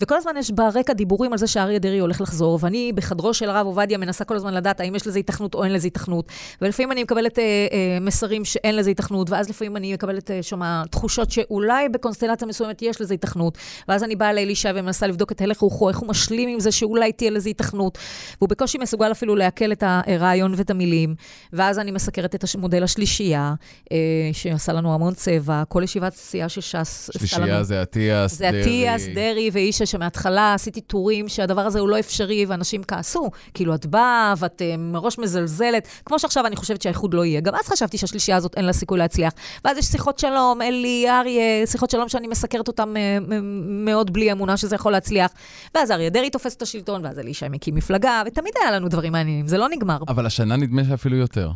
וכל 0.00 0.16
הזמן 0.16 0.36
יש 0.38 0.50
ברקע 0.50 0.92
דיבורים 0.92 1.32
על 1.32 1.38
זה 1.38 1.46
שאריה 1.46 1.78
דרעי 1.78 1.98
הולך 1.98 2.20
לחזור, 2.20 2.58
ואני 2.62 2.92
בחדרו 2.94 3.34
של 3.34 3.50
הרב 3.50 3.66
עובדיה 3.66 3.98
מנסה 3.98 4.24
כל 4.24 4.36
הזמן 4.36 4.54
לדעת 4.54 4.80
האם 4.80 4.94
יש 4.94 5.06
לזה 5.06 5.18
התכנות 5.18 5.54
או 5.54 5.64
אין 5.64 5.72
לזה 5.72 5.86
התכנות. 5.86 6.28
ולפעמים 6.62 6.92
אני 6.92 7.02
מקבלת 7.02 7.38
מסרים 8.00 8.44
שאין 8.44 8.76
לזה 8.76 8.90
התכנות, 8.90 9.30
ואז 9.30 9.50
לפעמים 9.50 9.76
אני 9.76 9.94
מקבלת 9.94 10.30
שמה 10.42 10.82
תחושות 10.90 11.30
שאולי 11.30 11.88
בקונסטלציה 11.88 12.48
מסוימת 12.48 12.82
יש 12.82 13.00
לזה 13.00 13.14
התכנות. 13.14 13.58
ואז 13.88 14.04
אני 14.04 14.16
באה 14.16 14.32
לאלי 14.32 14.52
ישי 14.52 14.68
ומנסה 14.74 15.06
לבדוק 15.06 15.32
את 15.32 15.40
הלך 15.40 15.58
רוחו, 15.58 15.88
איך 15.88 15.98
הוא 15.98 16.08
משלים 16.08 16.48
עם 16.48 16.60
זה 16.60 16.72
שאולי 16.72 17.12
תהיה 17.12 17.30
לזה 17.30 17.50
התכנות. 17.50 17.98
והוא 18.38 18.48
בקושי 18.48 18.78
מסוגל 18.90 19.12
אפילו 19.12 19.36
לעכל 19.36 19.72
את 19.72 19.84
הרעיון 19.86 20.54
ואת 20.56 20.70
המילים. 20.70 21.14
ואז 21.52 21.78
אני 21.78 21.90
מסקרת 21.90 22.34
את 22.34 22.44
המודל 22.54 22.82
השלישייה, 22.82 23.54
אה, 23.92 23.96
שעשה 24.32 24.72
לנו 24.72 24.94
המון 24.94 25.14
צבע, 25.14 25.62
כל 25.68 25.82
ישיבת 25.82 26.14
סיעה 26.14 26.48
של 26.48 26.60
ש"ס. 26.60 27.10
שלישייה 27.18 27.62
זה 27.62 27.82
אטיאס, 27.82 28.38
דרעי. 28.38 28.52
זה 28.52 28.60
אטיאס, 28.60 29.02
דרעי 29.14 29.50
ואישה, 29.52 29.86
שמההתחלה 29.86 30.54
עשיתי 30.54 30.80
טורים 30.80 31.28
שהדבר 31.28 31.60
הזה 31.60 31.80
הוא 31.80 31.88
לא 31.88 31.98
אפשרי, 31.98 32.46
ואנשים 32.46 32.82
כעסו. 32.82 33.30
כאילו, 33.54 33.74
את 33.74 33.86
באה 33.86 34.34
ואת 34.38 34.62
אה, 34.62 34.76
מראש 34.76 35.18
מזלזלת, 35.18 35.88
כמו 36.04 36.18
שעכשיו 36.18 36.46
אני 36.46 36.56
חושבת 36.56 36.82
שהאיחוד 36.82 37.14
לא 37.14 37.24
יהיה. 37.24 37.40
גם 37.40 37.54
אז 37.54 37.68
חשבתי 37.68 37.98
שהשלישייה 37.98 38.36
הזאת 38.36 38.54
אין 38.56 38.64
לה 38.64 38.72
סיכוי 38.72 38.98
להצליח. 38.98 39.32
ואז 39.64 39.78
יש 39.78 39.84
שיחות 39.84 40.18
שלום, 40.18 40.62
אלי, 40.62 41.06
אריה, 41.10 41.66
שיחות 41.66 41.90
שלום 41.90 42.08
שאני 42.08 42.26
מסקרת 42.26 42.68
אותן 42.68 42.96
אה, 42.96 43.18
מאוד 43.62 44.12
בלי 44.12 44.32
אמונה 44.32 44.56
שזה 44.56 44.74
יכול 44.74 44.92
להצליח. 44.92 45.30
ואז 45.74 45.90
אריה 45.90 46.10
דרעי 46.10 46.30
תופס 46.30 46.56
את 46.56 46.62
השלטון, 46.62 47.04
ואז 47.04 47.18
אלישע 47.18 47.48
מקים 47.48 47.74
מפלגה, 47.74 48.22
ותמיד 48.26 48.52
היה 48.60 48.70
לנו 48.80 48.88
דברים 48.88 49.12
מעניינים, 49.12 49.46
זה 49.46 49.58
לא 49.58 49.68
נגמר. 49.68 49.98
אבל 50.08 50.26
השנה 50.26 50.56
נדמה 50.56 50.84
שאפילו 50.84 51.16
יותר. 51.16 51.50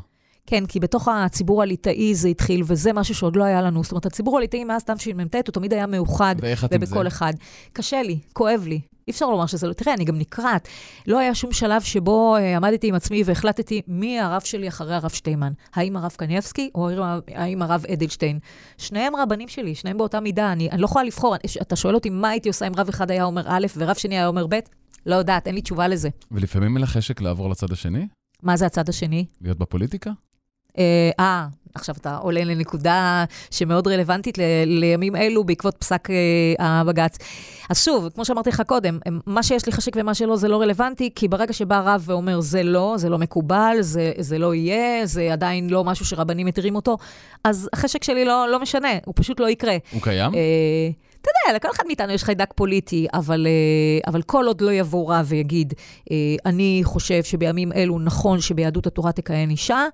כן, 0.46 0.66
כי 0.66 0.80
בתוך 0.80 1.08
הציבור 1.08 1.62
הליטאי 1.62 2.14
זה 2.14 2.28
התחיל, 2.28 2.62
וזה 2.66 2.92
משהו 2.92 3.14
שעוד 3.14 3.36
לא 3.36 3.44
היה 3.44 3.62
לנו. 3.62 3.82
זאת 3.82 3.92
אומרת, 3.92 4.06
הציבור 4.06 4.38
הליטאי 4.38 4.64
מאז 4.64 4.84
תשמ"ט, 4.84 5.34
הוא 5.34 5.52
תמיד 5.52 5.72
היה 5.72 5.86
מאוחד. 5.86 6.34
ואיך 6.40 6.64
את 6.64 6.72
עם 6.72 6.84
זה? 6.84 6.86
ובכל 6.86 7.06
אחד. 7.06 7.32
קשה 7.72 8.02
לי, 8.02 8.18
כואב 8.32 8.64
לי. 8.66 8.80
אי 9.08 9.12
אפשר 9.12 9.30
לומר 9.30 9.46
שזה 9.46 9.68
לא... 9.68 9.72
תראה, 9.72 9.94
אני 9.94 10.04
גם 10.04 10.18
נקרעת. 10.18 10.68
לא 11.06 11.18
היה 11.18 11.34
שום 11.34 11.52
שלב 11.52 11.82
שבו 11.82 12.36
uh, 12.36 12.56
עמדתי 12.56 12.88
עם 12.88 12.94
עצמי 12.94 13.22
והחלטתי 13.26 13.82
מי 13.88 14.20
הרב 14.20 14.40
שלי 14.40 14.68
אחרי 14.68 14.94
הרב 14.94 15.10
שטיימן. 15.10 15.52
האם 15.74 15.96
הרב 15.96 16.14
קניבסקי 16.16 16.70
או 16.74 16.88
האם 17.34 17.62
הרב 17.62 17.84
אדלשטיין. 17.92 18.38
שניהם 18.78 19.16
רבנים 19.16 19.48
שלי, 19.48 19.74
שניהם 19.74 19.98
באותה 19.98 20.20
מידה. 20.20 20.52
אני, 20.52 20.70
אני 20.70 20.80
לא 20.80 20.84
יכולה 20.84 21.04
לבחור. 21.04 21.36
אתה 21.62 21.76
שואל 21.76 21.94
אותי 21.94 22.10
מה 22.10 22.28
הייתי 22.28 22.48
עושה 22.48 22.66
אם 22.66 22.72
רב 22.76 22.88
אחד 22.88 23.10
היה 23.10 23.24
אומר 23.24 23.42
א' 23.46 23.66
ורב 23.76 23.96
שני 23.96 24.14
היה 24.14 24.26
אומר 24.26 24.46
ב'? 24.46 24.58
לא 25.06 25.14
יודעת, 25.14 25.46
אין 25.46 25.54
לי 25.54 25.62
תשובה 25.62 25.88
לזה. 25.88 26.08
ולפעמים 26.32 26.76
אין 26.76 26.82
לך 26.82 26.90
חשק 26.90 27.20
לעבור 27.20 27.50
לצד 27.50 27.72
השני? 27.72 28.06
מה 28.42 28.56
זה 28.56 28.66
הצד 28.66 28.88
השני? 28.88 29.26
להיות 29.40 29.58
בפוליטיקה? 29.58 30.10
אה, 30.78 31.10
אה 31.20 31.46
עכשיו 31.74 31.94
אתה 32.00 32.16
עולה 32.16 32.44
לנקודה 32.44 33.24
שמאוד 33.50 33.88
רלוונטית 33.88 34.38
ל- 34.38 34.64
לימים 34.66 35.16
אלו 35.16 35.44
בעקבות 35.44 35.76
פסק 35.78 36.08
אה, 36.10 36.80
הבג"ץ. 36.80 37.18
אז 37.70 37.84
שוב, 37.84 38.08
כמו 38.14 38.24
שאמרתי 38.24 38.50
לך 38.50 38.62
קודם, 38.66 38.98
מה 39.26 39.42
שיש 39.42 39.66
לי 39.66 39.72
חשק 39.72 39.92
ומה 39.96 40.14
שלא 40.14 40.36
זה 40.36 40.48
לא 40.48 40.60
רלוונטי, 40.60 41.10
כי 41.14 41.28
ברגע 41.28 41.52
שבא 41.52 41.82
רב 41.84 42.02
ואומר 42.06 42.40
זה 42.40 42.62
לא, 42.62 42.94
זה 42.98 43.08
לא 43.08 43.18
מקובל, 43.18 43.76
זה, 43.80 44.12
זה 44.18 44.38
לא 44.38 44.54
יהיה, 44.54 45.06
זה 45.06 45.32
עדיין 45.32 45.70
לא 45.70 45.84
משהו 45.84 46.04
שרבנים 46.04 46.46
מתירים 46.46 46.76
אותו, 46.76 46.96
אז 47.44 47.68
החשק 47.72 48.04
שלי 48.04 48.24
לא, 48.24 48.46
לא 48.50 48.60
משנה, 48.60 48.92
הוא 49.04 49.14
פשוט 49.16 49.40
לא 49.40 49.50
יקרה. 49.50 49.76
הוא 49.92 50.02
קיים? 50.02 50.34
אה, 50.34 50.40
אתה 51.24 51.30
יודע, 51.46 51.56
לכל 51.56 51.68
אחד 51.70 51.84
מאיתנו 51.86 52.12
יש 52.12 52.24
חיידק 52.24 52.52
פוליטי, 52.54 53.06
אבל, 53.14 53.46
אה, 53.46 54.10
אבל 54.10 54.22
כל 54.22 54.44
עוד 54.46 54.60
לא 54.60 54.72
יבוא 54.72 55.14
רב 55.14 55.26
ויגיד, 55.28 55.74
אה, 56.10 56.16
אני 56.46 56.80
חושב 56.84 57.22
שבימים 57.22 57.72
אלו 57.72 57.98
נכון 57.98 58.40
שביהדות 58.40 58.86
התורה 58.86 59.12
תכהן 59.12 59.50
אישה, 59.50 59.84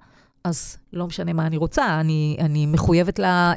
אז 0.44 0.76
לא 0.92 1.06
משנה 1.06 1.32
מה 1.32 1.46
אני 1.46 1.56
רוצה, 1.56 2.00
אני, 2.00 2.36
אני 2.40 2.66
מחויבת 2.66 3.18
ל, 3.18 3.24
אה, 3.24 3.56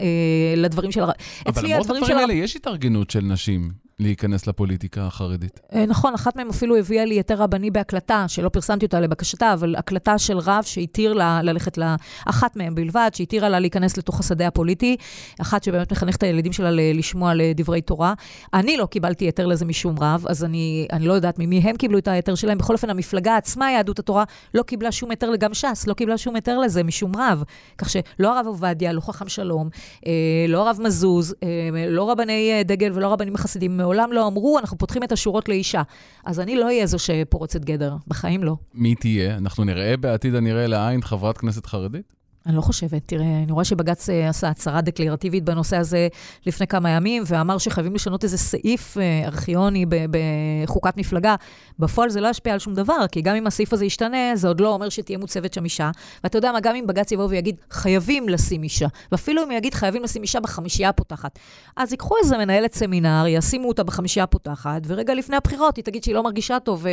לדברים 0.57 0.91
של... 0.91 1.03
אבל 1.03 1.65
למרות 1.65 1.89
הדברים 1.89 2.17
האלה, 2.17 2.33
יש 2.33 2.55
התארגנות 2.55 3.09
של 3.09 3.21
נשים. 3.21 3.82
להיכנס 4.03 4.47
לפוליטיקה 4.47 5.07
החרדית. 5.07 5.59
אה, 5.73 5.85
נכון, 5.85 6.13
אחת 6.13 6.35
מהן 6.35 6.49
אפילו 6.49 6.75
הביאה 6.75 7.05
לי 7.05 7.15
היתר 7.15 7.35
רבני 7.35 7.71
בהקלטה, 7.71 8.25
שלא 8.27 8.49
פרסמתי 8.49 8.85
אותה 8.85 8.99
לבקשתה, 8.99 9.53
אבל 9.53 9.75
הקלטה 9.75 10.17
של 10.17 10.37
רב 10.37 10.63
שהתיר 10.63 11.13
לה 11.13 11.41
ללכת 11.43 11.77
ל... 11.77 11.83
אחת 12.25 12.55
מהן 12.55 12.75
בלבד, 12.75 13.09
שהתירה 13.13 13.49
לה 13.49 13.59
להיכנס 13.59 13.97
לתוך 13.97 14.19
השדה 14.19 14.47
הפוליטי, 14.47 14.97
אחת 15.41 15.63
שבאמת 15.63 15.91
מחנכת 15.91 16.17
את 16.17 16.23
הילדים 16.23 16.53
שלה 16.53 16.69
לשמוע 16.71 17.33
לדברי 17.33 17.81
תורה. 17.81 18.13
אני 18.53 18.77
לא 18.77 18.85
קיבלתי 18.85 19.25
היתר 19.25 19.45
לזה 19.45 19.65
משום 19.65 19.95
רב, 19.99 20.25
אז 20.27 20.43
אני, 20.43 20.87
אני 20.93 21.05
לא 21.05 21.13
יודעת 21.13 21.39
ממי 21.39 21.59
הם 21.59 21.77
קיבלו 21.77 21.97
את 21.97 22.07
ההיתר 22.07 22.35
שלהם. 22.35 22.57
בכל 22.57 22.73
אופן, 22.73 22.89
המפלגה 22.89 23.37
עצמה, 23.37 23.71
יהדות 23.71 23.99
התורה, 23.99 24.23
לא 24.53 24.63
קיבלה 24.63 24.91
שום 24.91 25.09
היתר, 25.09 25.35
גם 25.35 25.53
ש"ס, 25.53 25.87
לא 25.87 25.93
קיבלה 25.93 26.17
שום 26.17 26.35
היתר 26.35 26.59
לזה 26.59 26.83
משום 26.83 27.15
רב. 27.15 27.43
כך 27.77 27.89
שלא 27.89 28.37
הרב 28.37 28.47
עובדיה, 28.47 28.93
לא 28.93 29.01
חכם 29.01 29.29
שלום, 29.29 29.69
אה, 30.07 30.11
לא 30.47 30.67
הרב 30.67 30.79
מזוז, 30.83 31.35
אה, 31.43 31.49
לא 31.87 32.11
רבני 32.11 32.63
דגל 32.65 32.91
ולא 32.93 33.07
רבנים 33.07 33.33
לא 33.93 34.27
אמרו, 34.27 34.59
אנחנו 34.59 34.77
פותחים 34.77 35.03
את 35.03 35.11
השורות 35.11 35.49
לאישה. 35.49 35.81
אז 36.25 36.39
אני 36.39 36.55
לא 36.55 36.65
אהיה 36.65 36.85
זו 36.85 36.99
שפורצת 36.99 37.65
גדר, 37.65 37.95
בחיים 38.07 38.43
לא. 38.43 38.55
מי 38.73 38.95
תהיה? 38.95 39.37
אנחנו 39.37 39.63
נראה 39.63 39.97
בעתיד 39.97 40.35
הנראה 40.35 40.67
לעין 40.67 41.01
חברת 41.01 41.37
כנסת 41.37 41.65
חרדית? 41.65 42.13
אני 42.45 42.55
לא 42.55 42.61
חושבת. 42.61 43.01
תראה, 43.05 43.43
אני 43.43 43.51
רואה 43.51 43.63
שבג"ץ 43.65 44.09
אה, 44.09 44.29
עשה 44.29 44.47
הצהרה 44.47 44.81
דקלרטיבית 44.81 45.43
בנושא 45.43 45.77
הזה 45.77 46.07
לפני 46.45 46.67
כמה 46.67 46.89
ימים, 46.89 47.23
ואמר 47.27 47.57
שחייבים 47.57 47.95
לשנות 47.95 48.23
איזה 48.23 48.37
סעיף 48.37 48.97
אה, 48.97 49.21
ארכיוני 49.25 49.85
בחוקת 50.65 50.97
מפלגה. 50.97 51.35
בפועל 51.79 52.09
זה 52.09 52.21
לא 52.21 52.27
ישפיע 52.27 52.53
על 52.53 52.59
שום 52.59 52.73
דבר, 52.73 53.07
כי 53.11 53.21
גם 53.21 53.35
אם 53.35 53.47
הסעיף 53.47 53.73
הזה 53.73 53.85
ישתנה, 53.85 54.35
זה 54.35 54.47
עוד 54.47 54.61
לא 54.61 54.73
אומר 54.73 54.89
שתהיה 54.89 55.17
מוצבת 55.17 55.53
שם 55.53 55.63
אישה. 55.63 55.91
ואתה 56.23 56.37
יודע 56.37 56.51
מה, 56.51 56.59
גם 56.59 56.75
אם 56.75 56.87
בג"ץ 56.87 57.11
יבוא 57.11 57.27
ויגיד, 57.29 57.55
חייבים 57.71 58.29
לשים 58.29 58.63
אישה, 58.63 58.87
ואפילו 59.11 59.43
אם 59.43 59.51
יגיד, 59.51 59.73
חייבים 59.73 60.03
לשים 60.03 60.21
אישה 60.21 60.39
בחמישייה 60.39 60.89
הפותחת, 60.89 61.39
אז 61.77 61.91
ייקחו 61.91 62.15
איזה 62.23 62.37
מנהלת 62.37 62.73
סמינר, 62.73 63.25
ישימו 63.27 63.67
אותה 63.67 63.83
בחמישייה 63.83 64.23
הפותחת, 64.23 64.81
ורגע 64.87 65.13
לפני 65.13 65.35
הבחירות 65.35 65.77
היא 65.77 65.83
תגיד 65.83 66.03
שהיא 66.03 66.15
לא 66.15 66.23
מרגישה 66.23 66.59
טוב, 66.59 66.85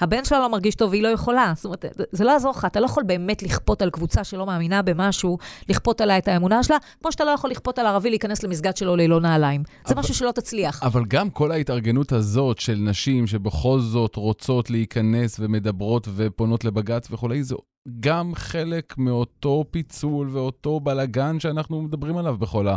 והבן 0.00 0.24
שלה 0.24 0.38
לא 0.40 0.48
מרגיש 0.48 0.74
טוב 0.74 0.90
והיא 0.90 1.02
לא 1.02 1.08
יכולה. 1.08 1.52
זאת 1.56 1.64
אומרת, 1.64 1.84
זה 2.12 2.24
לא 2.24 2.30
יעזור 2.30 2.50
לך, 2.50 2.64
אתה 2.64 2.80
לא 2.80 2.84
יכול 2.84 3.02
באמת 3.02 3.42
לכפות 3.42 3.82
על 3.82 3.90
קבוצה 3.90 4.24
שלא 4.24 4.46
מאמינה 4.46 4.82
במשהו, 4.94 5.38
לכפות 5.68 6.00
עליה 6.00 6.18
את 6.18 6.28
האמונה 6.28 6.62
שלה, 6.62 6.76
כמו 7.00 7.12
שאתה 7.12 7.24
לא 7.24 7.30
יכול 7.30 7.50
לכפות 7.50 7.78
על 7.78 7.86
ערבי 7.86 8.10
להיכנס 8.10 8.42
למסגד 8.42 8.76
שלו 8.76 8.96
ללא 8.96 9.20
נעליים. 9.20 9.62
זה 9.86 9.94
משהו 9.94 10.14
שלא 10.14 10.30
תצליח. 10.30 10.82
אבל 10.82 11.04
גם 11.08 11.30
כל 11.30 11.52
ההתארגנות 11.52 12.12
הזאת 12.12 12.58
של 12.58 12.74
נשים 12.74 13.26
שבכל 13.26 13.80
זאת 13.80 14.16
רוצות 14.16 14.70
להיכנס 14.70 15.36
ומדברות 15.40 16.08
ופונות 16.14 16.64
לבג"ץ 16.64 17.08
וכולי, 17.10 17.42
זה 17.42 17.54
גם 18.00 18.34
חלק 18.34 18.94
מאותו 18.98 19.64
פיצול 19.70 20.28
ואותו 20.32 20.80
בלגן 20.80 21.40
שאנחנו 21.40 21.82
מדברים 21.82 22.16
עליו 22.16 22.36
בכל 22.38 22.68
ה... 22.68 22.76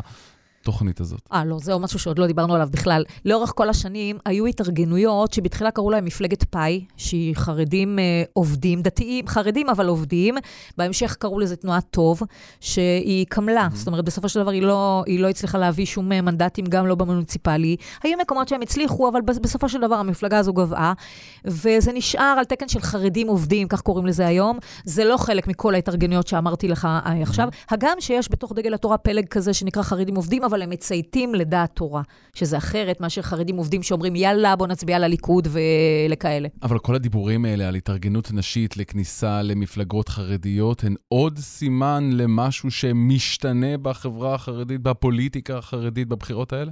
התוכנית 0.66 1.00
הזאת? 1.00 1.20
אה, 1.34 1.46
לא, 1.46 1.58
זהו 1.60 1.80
משהו 1.80 2.00
שעוד 2.00 2.20
לא 2.20 2.28
דיברנו 2.28 2.56
עליו 2.56 2.68
בכלל. 2.72 3.04
לאורך 3.26 3.54
כל 3.56 3.70
השנים 3.70 4.18
היו 4.26 4.46
התארגנויות 4.46 5.34
שבתחילה 5.34 5.72
קראו 5.72 5.90
להם 5.92 6.06
מפלגת 6.06 6.44
פאי, 6.44 6.86
שהיא 6.98 7.36
חרדים 7.36 8.00
אה, 8.00 8.24
עובדים, 8.34 8.82
דתיים, 8.82 9.28
חרדים 9.28 9.70
אבל 9.70 9.88
עובדים. 9.88 10.36
בהמשך 10.78 11.16
קראו 11.20 11.40
לזה 11.40 11.56
תנועת 11.56 11.86
טוב, 11.90 12.22
שהיא 12.60 13.26
קמלה. 13.30 13.68
Mm-hmm. 13.72 13.76
זאת 13.76 13.88
אומרת, 13.88 14.06
בסופו 14.06 14.30
של 14.30 14.42
דבר 14.42 14.52
היא 14.52 14.62
לא, 14.62 15.04
היא 15.06 15.20
לא 15.20 15.30
הצליחה 15.30 15.58
להביא 15.58 15.86
שום 15.86 16.12
אה, 16.12 16.22
מנדטים, 16.22 16.66
גם 16.66 16.88
לא 16.88 16.96
במוניציפלי. 16.96 17.76
היו 18.04 18.18
מקומות 18.22 18.48
שהם 18.48 18.62
הצליחו, 18.62 19.10
אבל 19.10 19.22
בסופו 19.22 19.70
של 19.70 19.82
דבר 19.82 19.96
המפלגה 19.96 20.38
הזו 20.38 20.54
גבעה, 20.54 20.94
וזה 21.46 21.92
נשאר 21.94 22.36
על 22.38 22.46
תקן 22.46 22.68
של 22.68 22.80
חרדים 22.80 23.28
עובדים, 23.28 23.68
כך 23.68 23.82
קוראים 23.82 24.06
לזה 24.06 24.28
היום. 24.28 24.58
זה 24.86 25.06
לא 25.06 25.18
חלק 25.18 25.48
מכל 25.48 25.76
ההתארגנויות 25.76 26.28
שאמרתי 26.28 26.68
לך 26.68 26.86
אה, 26.86 27.22
עכשיו. 27.22 27.50
הגם 27.70 27.98
שיש 28.00 28.32
בתוך 28.32 28.54
דגל 28.54 28.74
התורה 28.74 28.98
פלג 28.98 29.28
כזה 29.28 29.54
שנקרא 29.54 29.84
חרדים 29.84 30.16
עובדים, 30.16 30.44
אבל 30.44 30.55
הם 30.62 30.70
מצייתים 30.70 31.36
לדעת 31.36 31.72
תורה, 31.74 32.02
שזה 32.34 32.58
אחרת 32.58 33.02
מאשר 33.02 33.22
חרדים 33.22 33.56
עובדים 33.56 33.84
שאומרים, 33.84 34.16
יאללה, 34.16 34.56
בוא 34.56 34.68
נצביע 34.68 35.00
לליכוד 35.00 35.48
ולכאלה. 35.52 36.48
אבל 36.64 36.80
כל 36.80 36.96
הדיבורים 36.96 37.46
האלה 37.46 37.68
על 37.68 37.76
התארגנות 37.76 38.34
נשית 38.34 38.78
לכניסה 38.78 39.42
למפלגות 39.42 40.10
חרדיות, 40.10 40.84
הן 40.84 40.96
עוד 41.08 41.40
סימן 41.40 42.10
למשהו 42.14 42.72
שמשתנה 42.72 43.78
בחברה 43.78 44.36
החרדית, 44.36 44.82
בפוליטיקה 44.82 45.58
החרדית, 45.58 46.08
בבחירות 46.08 46.54
האלה? 46.54 46.72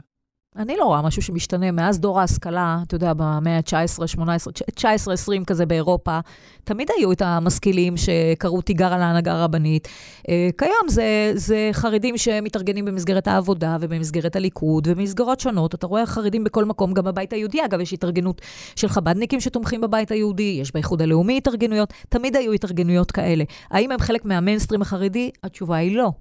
אני 0.56 0.78
לא 0.78 0.86
רואה 0.86 1.02
משהו 1.02 1.22
שמשתנה. 1.22 1.72
מאז 1.72 2.00
דור 2.00 2.20
ההשכלה, 2.20 2.80
אתה 2.88 2.96
יודע, 2.96 3.13
במאה 3.13 3.58
ה-19, 3.58 4.08
18, 4.08 4.54
19, 4.76 5.13
20 5.13 5.46
כזה 5.46 5.66
באירופה, 5.66 6.20
תמיד 6.63 6.88
היו 6.98 7.12
את 7.12 7.22
המשכילים 7.22 7.98
שקראו 7.98 8.62
תיגר 8.62 8.94
על 8.94 9.02
ההנהגה 9.02 9.32
הרבנית. 9.34 9.88
אה, 10.30 10.50
כיום 10.58 10.88
זה, 10.88 11.32
זה 11.36 11.70
חרדים 11.74 12.18
שמתארגנים 12.18 12.86
במסגרת 12.86 13.28
העבודה 13.28 13.78
ובמסגרת 13.80 14.36
הליכוד 14.36 14.88
ובמסגרות 14.88 15.39
שונות. 15.39 15.76
אתה 15.76 15.88
רואה 15.88 16.06
חרדים 16.06 16.44
בכל 16.44 16.66
מקום, 16.66 16.94
גם 16.94 17.04
בבית 17.04 17.34
היהודי, 17.34 17.66
אגב, 17.66 17.80
יש 17.80 17.94
התארגנות 17.94 18.42
של 18.76 18.88
חב"דניקים 18.88 19.39
שתומכים 19.39 19.82
בבית 19.82 20.12
היהודי, 20.12 20.58
יש 20.62 20.74
באיחוד 20.74 21.02
הלאומי 21.02 21.38
התארגנויות, 21.38 21.94
תמיד 22.10 22.36
היו 22.36 22.52
התארגנויות 22.52 23.12
כאלה. 23.12 23.44
האם 23.72 23.92
הם 23.92 24.00
חלק 24.00 24.26
מהמיינסטרים 24.26 24.82
החרדי? 24.82 25.32
התשובה 25.44 25.76
היא 25.76 25.98
לא. 25.98 26.12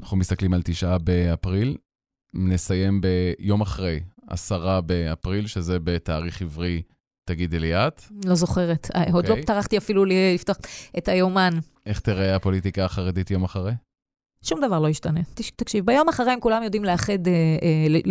אנחנו 0.00 0.16
מסתכלים 0.16 0.54
על 0.54 0.62
תשעה 0.64 0.98
באפריל, 0.98 1.76
נסיים 2.34 3.00
ביום 3.00 3.60
אחרי, 3.60 4.00
עשרה 4.28 4.80
באפריל, 4.80 5.46
שזה 5.46 5.78
בתאריך 5.78 6.42
עברי, 6.42 6.82
תגידי 7.24 7.58
לי 7.58 7.74
את. 7.74 8.02
לא 8.24 8.34
זוכרת. 8.34 8.86
Okay. 8.86 9.12
עוד 9.12 9.24
לא 9.26 9.30
אוקיי. 9.30 9.44
טרחתי 9.44 9.78
אפילו 9.78 10.04
לפתוח 10.04 10.56
את 10.98 11.08
היומן. 11.08 11.50
איך 11.86 12.00
תראה 12.00 12.36
הפוליטיקה 12.36 12.84
החרדית 12.84 13.30
יום 13.30 13.44
אחרי? 13.44 13.72
שום 14.44 14.60
דבר 14.60 14.78
לא 14.78 14.88
ישתנה. 14.88 15.20
תקשיב, 15.56 15.86
ביום 15.86 16.08
אחרי 16.08 16.32
הם 16.32 16.40
כולם 16.40 16.62
יודעים 16.62 16.84
לאחד, 16.84 17.26
אה, 17.28 17.32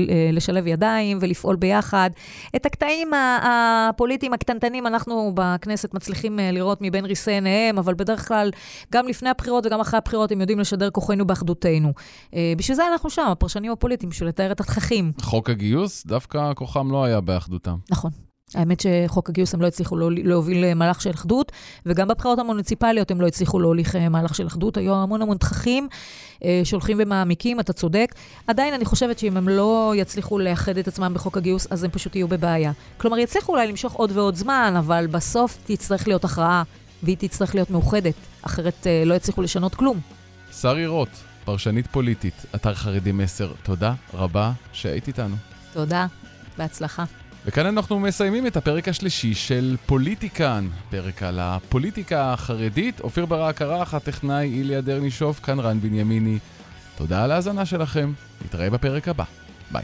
אה, 0.09 0.29
לשלב 0.33 0.67
ידיים 0.67 1.17
ולפעול 1.21 1.55
ביחד. 1.55 2.09
את 2.55 2.65
הקטעים 2.65 3.11
הפוליטיים 3.43 4.33
הקטנטנים 4.33 4.87
אנחנו 4.87 5.31
בכנסת 5.35 5.93
מצליחים 5.93 6.39
אה, 6.39 6.51
לראות 6.51 6.77
מבין 6.81 7.05
ריסי 7.05 7.31
עיניהם, 7.31 7.77
אבל 7.77 7.93
בדרך 7.93 8.27
כלל, 8.27 8.51
גם 8.91 9.07
לפני 9.07 9.29
הבחירות 9.29 9.65
וגם 9.65 9.79
אחרי 9.79 9.97
הבחירות, 9.97 10.31
הם 10.31 10.41
יודעים 10.41 10.59
לשדר 10.59 10.89
כוחנו 10.89 11.27
באחדותנו. 11.27 11.93
אה, 12.33 12.53
בשביל 12.57 12.75
זה 12.75 12.87
אנחנו 12.91 13.09
שם, 13.09 13.27
הפרשנים 13.31 13.71
הפוליטיים, 13.71 14.09
בשביל 14.09 14.29
לתאר 14.29 14.51
את 14.51 14.59
התככים. 14.59 15.11
חוק 15.21 15.49
הגיוס, 15.49 16.05
דווקא 16.05 16.53
כוחם 16.53 16.91
לא 16.91 17.03
היה 17.03 17.21
באחדותם. 17.21 17.75
נכון. 17.91 18.28
האמת 18.55 18.79
שחוק 18.79 19.29
הגיוס 19.29 19.53
הם 19.53 19.61
לא 19.61 19.67
הצליחו 19.67 19.97
להוביל 19.99 20.63
אה, 20.63 20.73
מהלך 20.73 21.01
של 21.01 21.09
אחדות, 21.09 21.51
וגם 21.85 22.07
בבחירות 22.07 22.39
המוניציפליות 22.39 23.11
הם 23.11 23.21
לא 23.21 23.27
הצליחו 23.27 23.59
להוליך 23.59 23.95
אה, 23.95 24.09
מהלך 24.09 24.35
של 24.35 24.47
אחדות. 24.47 24.77
היו 24.77 24.95
המון 24.95 25.21
המון 25.21 25.37
תככים 25.37 25.87
אה, 26.43 26.61
שהולכים 26.63 26.97
ומעמיקים, 26.99 27.59
אתה 27.59 27.73
צודק. 27.73 28.15
עדיין 28.47 28.73
אני 28.73 28.85
חושבת 28.85 29.19
שאם 29.19 29.37
הם 29.37 29.49
לא 29.49 29.93
יצליחו 29.95 30.39
לאחד 30.39 30.77
את 30.77 30.87
עצמם 30.87 31.11
בחוק 31.13 31.37
הגיוס, 31.37 31.67
אז 31.69 31.83
הם 31.83 31.91
פשוט 31.91 32.15
יהיו 32.15 32.27
בבעיה. 32.27 32.71
כלומר, 32.97 33.17
יצליחו 33.17 33.51
אולי 33.51 33.67
למשוך 33.67 33.93
עוד 33.93 34.11
ועוד 34.17 34.35
זמן, 34.35 34.73
אבל 34.77 35.07
בסוף 35.07 35.57
תצטרך 35.65 36.07
להיות 36.07 36.25
הכרעה, 36.25 36.63
והיא 37.03 37.17
תצטרך 37.19 37.55
להיות 37.55 37.69
מאוחדת, 37.69 38.13
אחרת 38.41 38.87
לא 39.05 39.13
יצליחו 39.13 39.41
לשנות 39.41 39.75
כלום. 39.75 39.99
שרי 40.51 40.87
רוט, 40.87 41.09
פרשנית 41.45 41.87
פוליטית, 41.87 42.45
אתר 42.55 42.73
חרדי 42.73 43.11
מסר, 43.11 43.51
תודה 43.63 43.93
רבה 44.13 44.51
שהיית 44.73 45.07
איתנו. 45.07 45.35
תודה, 45.73 46.05
בהצלחה. 46.57 47.03
וכאן 47.45 47.65
אנחנו 47.65 47.99
מסיימים 47.99 48.47
את 48.47 48.57
הפרק 48.57 48.87
השלישי 48.87 49.33
של 49.33 49.75
פוליטיקן, 49.85 50.67
פרק 50.89 51.23
על 51.23 51.39
הפוליטיקה 51.41 52.33
החרדית. 52.33 52.99
אופיר 52.99 53.25
ברק 53.25 53.61
ערך, 53.61 53.93
הטכנאי 53.93 54.49
איליה 54.53 54.81
דרנישוב, 54.81 55.39
כאן 55.43 55.59
רן 55.59 55.79
בנימיני. 55.81 56.39
תודה 56.97 57.23
על 57.23 57.31
ההאזנה 57.31 57.65
שלכם, 57.65 58.13
נתראה 58.45 58.69
בפרק 58.69 59.07
הבא. 59.07 59.23
ביי. 59.71 59.83